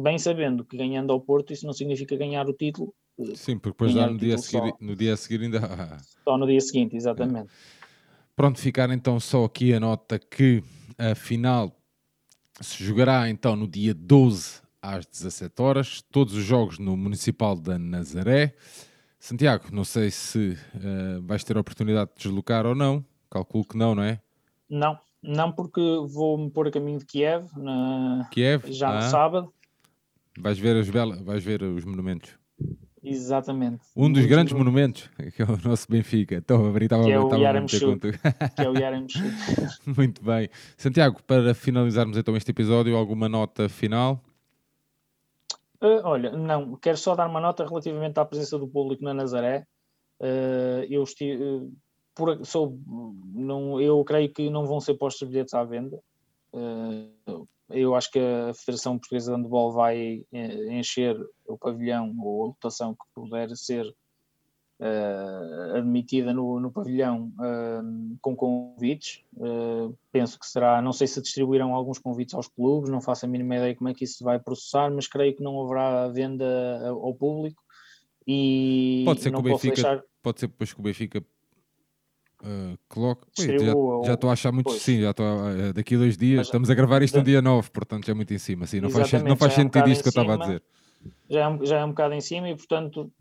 [0.00, 3.74] bem sabendo que ganhando ao Porto isso não significa ganhar o título eh, Sim, porque
[3.74, 5.60] depois já no dia, seguir, no dia a seguir ainda
[6.24, 7.77] só no dia seguinte, exatamente é.
[8.38, 10.62] Pronto, ficar então só aqui a nota que
[10.96, 11.76] a final
[12.60, 17.76] se jogará então no dia 12 às 17 horas, todos os jogos no Municipal da
[17.76, 18.54] Nazaré.
[19.18, 23.76] Santiago, não sei se uh, vais ter a oportunidade de deslocar ou não, calculo que
[23.76, 24.20] não, não é?
[24.70, 28.28] Não, Não, porque vou-me pôr a caminho de Kiev, na...
[28.30, 28.70] Kiev?
[28.72, 29.02] já no Ah.
[29.10, 29.52] sábado.
[30.38, 31.16] Vais ver, as bela...
[31.24, 32.37] Vais ver os monumentos.
[33.10, 33.80] Exatamente.
[33.96, 36.36] Um dos grandes mo- monumentos, que é o nosso Benfica.
[36.36, 38.10] Estou a estava Que é o estava.
[38.56, 38.74] Que é o.
[39.96, 40.48] Muito bem.
[40.76, 44.22] Santiago, para finalizarmos então este episódio, alguma nota final?
[45.82, 49.64] Uh, olha, não, quero só dar uma nota relativamente à presença do público na Nazaré.
[50.20, 51.72] Uh, eu estive, uh,
[52.14, 52.76] por, sou,
[53.32, 55.96] não, eu creio que não vão ser postos bilhetes à venda.
[56.52, 61.16] Uh, eu acho que a Federação Portuguesa de Handball vai eh, encher
[61.46, 63.86] o pavilhão ou a lotação que puder ser
[64.80, 69.22] uh, admitida no, no pavilhão uh, com convites.
[69.34, 73.28] Uh, penso que será, não sei se distribuirão alguns convites aos clubes, não faço a
[73.28, 77.14] mínima ideia como é que isso vai processar, mas creio que não haverá venda ao
[77.14, 77.62] público.
[78.26, 81.24] E Pode ser que o Benfica deixar- Pode ser depois que o Benfica
[82.42, 82.78] uh.
[83.38, 84.66] Ui, já, estou a achar muito.
[84.66, 84.82] pois.
[84.82, 86.38] Sim, já estou a- daqui a dois dias.
[86.38, 88.66] Mas- estamos a gravar isto no da- dia 9, portanto já é muito em cima.
[88.66, 90.62] Sim, não faz, não faz já é um sentido isto que eu estava a dizer.
[91.30, 93.12] já é, um, já é um bocado em cima e, portanto,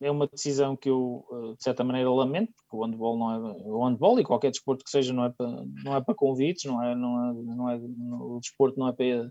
[0.00, 3.38] é uma decisão que eu, eh, de certa maneira, lamento, porque o handball não é.
[3.64, 6.82] O handball e qualquer desporto que seja não é para, não é para convites, não
[6.82, 9.30] é, não é, não é, o desporto não é para.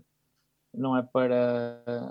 [0.76, 2.08] Não é para eh,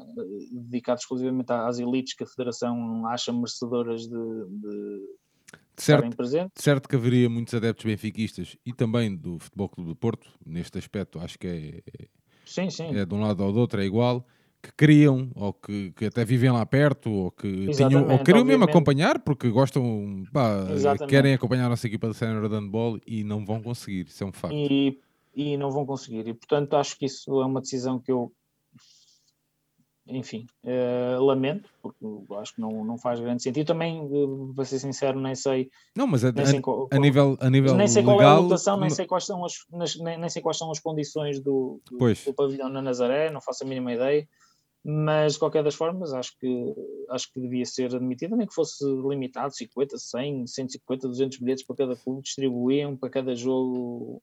[0.54, 5.02] dedicado exclusivamente às elites que a Federação acha merecedoras de, de
[5.76, 6.16] Certo,
[6.56, 11.20] certo que haveria muitos adeptos benfiquistas e também do Futebol Clube do Porto, neste aspecto,
[11.20, 12.06] acho que é,
[12.46, 12.96] Sim, sim.
[12.96, 14.26] é de um lado ou do outro, é igual,
[14.62, 18.64] que queriam, ou que, que até vivem lá perto, ou que tinham, ou queriam mesmo
[18.64, 20.66] acompanhar, porque gostam, pá,
[21.10, 24.28] querem acompanhar a nossa equipa de sénior de handball e não vão conseguir, isso é
[24.28, 24.56] um facto.
[24.56, 25.00] e,
[25.36, 26.28] e não vão conseguir.
[26.28, 28.32] E portanto acho que isso é uma decisão que eu,
[30.08, 33.68] enfim, eh, lamento, porque acho que não, não faz grande sentido.
[33.68, 36.98] Também, eh, para ser sincero, nem sei, Não, mas a, nem a- sei, qual- a
[37.00, 39.54] nível, a nível nem sei qual é a legal, lotação, nem sei quais são as,
[40.00, 43.64] nem, nem sei quais são as condições do, do, do pavilhão na Nazaré, não faço
[43.64, 44.28] a mínima ideia.
[44.86, 46.76] Mas de qualquer das formas, acho que
[47.10, 51.78] acho que devia ser admitido, nem que fosse limitado 50, 100, 150, 200 bilhetes para
[51.78, 54.22] cada clube, distribuíam para cada jogo,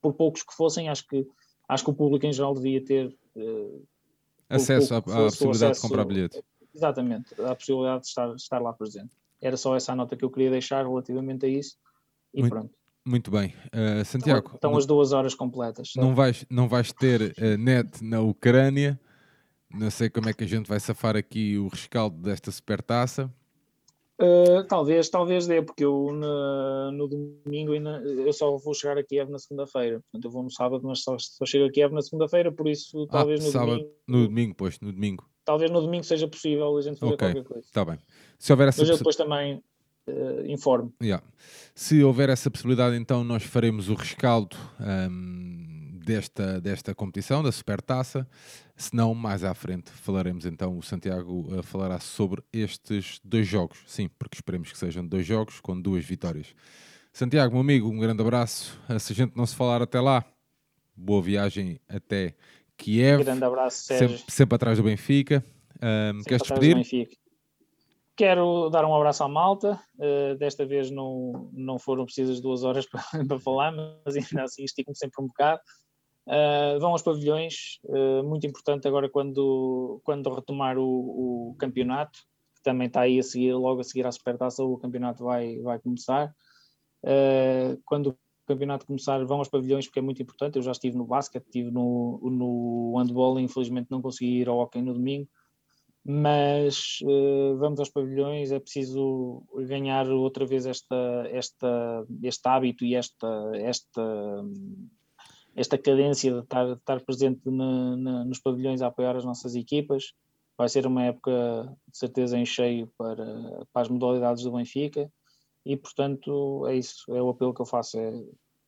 [0.00, 1.26] por poucos que fossem, acho que
[1.68, 3.80] acho que o público em geral devia ter eh,
[4.48, 6.42] acesso à, possibilidade de comprar bilhete.
[6.74, 9.10] Exatamente, a possibilidade de estar, estar lá presente.
[9.40, 11.76] Era só essa a nota que eu queria deixar relativamente a isso.
[12.34, 12.74] E Muito pronto.
[13.06, 13.54] Muito bem.
[13.66, 15.92] Uh, Estão, Santiago, estão não, as duas horas completas.
[15.96, 19.00] não vais, não vais ter uh, net na Ucrânia.
[19.70, 23.32] Não sei como é que a gente vai safar aqui o rescaldo desta supertaça.
[24.20, 29.04] Uh, talvez, talvez dê, porque eu na- no domingo ainda, eu só vou chegar a
[29.04, 30.00] Kiev na segunda-feira.
[30.10, 33.06] Portanto, eu vou no sábado, mas só, só chego a Kiev na segunda-feira, por isso
[33.06, 33.90] talvez ah, no sábado, domingo.
[34.08, 35.24] no domingo, pois, no domingo.
[35.44, 37.26] Talvez no domingo seja possível a gente fazer Ok.
[37.28, 37.64] qualquer coisa.
[37.66, 37.98] Está bem.
[38.38, 39.62] Se houver essa Mas eu depois também
[40.08, 40.92] uh, informo.
[41.02, 41.24] Yeah.
[41.74, 45.57] Se houver essa possibilidade, então nós faremos o rescaldo ahm,
[46.08, 48.26] desta, desta competição, da Supertaça.
[48.74, 53.80] Se não, mais à frente falaremos então, o Santiago eh, falará sobre estes dois jogos.
[53.86, 56.54] Sim, porque esperemos que sejam dois jogos com duas vitórias.
[57.12, 58.80] Santiago, meu amigo, um grande abraço.
[58.88, 60.24] Eh, Se a gente não se falar até lá,
[60.96, 62.34] boa viagem até
[62.78, 63.22] Kiev.
[63.22, 64.16] Grande abraço, Sérgio.
[64.16, 65.44] Sempre, sempre atrás do Benfica.
[65.82, 66.74] Ahm, Sempre queres despedir?
[66.74, 67.16] Benfica.
[68.16, 69.78] Quero dar um abraço à malta.
[69.96, 74.64] Uh, desta vez não, não foram precisas duas horas para, para falar, mas ainda assim
[74.64, 75.60] estico-me sempre um bocado.
[76.28, 82.18] Uh, vão aos pavilhões, uh, muito importante agora quando, quando retomar o, o campeonato,
[82.54, 85.78] que também está aí a seguir, logo a seguir à supertaça, o campeonato vai, vai
[85.78, 86.30] começar.
[87.02, 90.56] Uh, quando o campeonato começar, vão aos pavilhões porque é muito importante.
[90.56, 94.82] Eu já estive no basquete, estive no, no handball infelizmente não consegui ir ao hockey
[94.82, 95.28] no domingo
[96.10, 97.00] mas
[97.58, 100.96] vamos aos pavilhões, é preciso ganhar outra vez esta,
[101.30, 104.42] esta, este hábito e esta, esta,
[105.58, 110.12] esta cadência de estar, de estar presente nos pavilhões a apoiar as nossas equipas.
[110.56, 115.10] Vai ser uma época de certeza em cheio para, para as modalidades do Benfica.
[115.66, 118.12] E, portanto, é isso, é o apelo que eu faço, é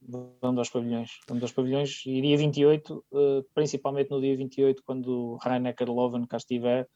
[0.03, 2.03] vamos aos pavilhões, vamos aos pavilhões.
[2.07, 6.89] E dia 28, uh, principalmente no dia 28, quando o Rainer Loven cá estiver,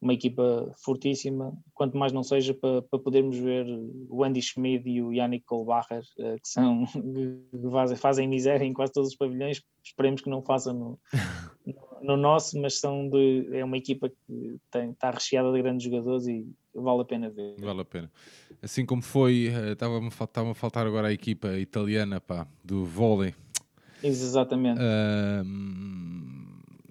[0.00, 3.66] uma equipa fortíssima, quanto mais não seja para, para podermos ver
[4.08, 6.84] o Andy Schmid e o Yannick Kohlbacher, que são
[7.90, 10.98] que fazem, miséria em quase todos os pavilhões, esperemos que não façam no,
[12.00, 16.28] no nosso, mas são de, é uma equipa que tem, está recheada de grandes jogadores
[16.28, 17.56] e vale a pena ver.
[17.58, 18.10] Vale a pena.
[18.62, 23.34] Assim como foi, estava-me a faltar agora a equipa italiana pá, do vôlei.
[24.02, 24.80] Exatamente.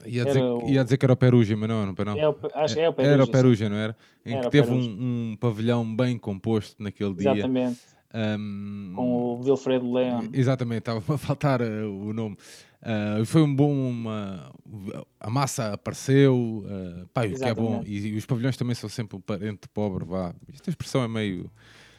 [0.07, 0.67] Ia dizer, o...
[0.67, 2.17] ia dizer que era o Perugia, mas não, não, não.
[2.17, 3.13] É o, acho é o Perugia.
[3.13, 3.97] Era o Perugia, não era?
[4.25, 4.77] Em era que teve um,
[5.31, 7.75] um, pavilhão bem composto naquele Exatamente.
[7.75, 8.37] dia.
[8.39, 10.29] Um, com o Wilfredo Leon.
[10.33, 12.37] Exatamente, estava a faltar uh, o nome.
[12.81, 13.71] Uh, foi um bom.
[13.71, 14.51] Uma,
[15.19, 17.83] a massa apareceu, uh, pá, o que é bom.
[17.85, 20.05] E, e, os pavilhões também são sempre um parente pobre.
[20.05, 20.33] Vá.
[20.53, 21.51] Esta expressão é meio.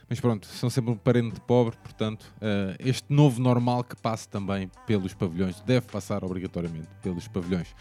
[0.09, 4.71] Mas pronto, são sempre um parente pobre, portanto, uh, este novo normal que passe também
[4.87, 7.77] pelos pavilhões, deve passar obrigatoriamente pelos pavilhões.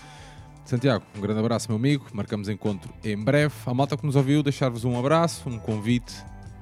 [0.66, 2.08] Santiago, um grande abraço, meu amigo.
[2.12, 3.56] Marcamos encontro em breve.
[3.66, 6.14] A malta que nos ouviu, deixar-vos um abraço, um convite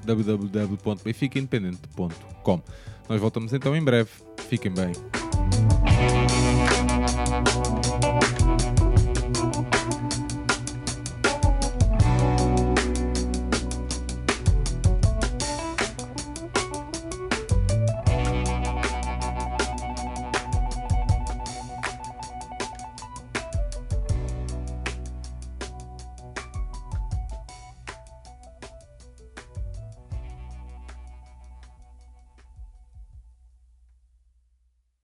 [0.05, 2.61] www.benficaindependente.com.
[3.09, 4.11] Nós voltamos então em breve.
[4.47, 4.91] Fiquem bem.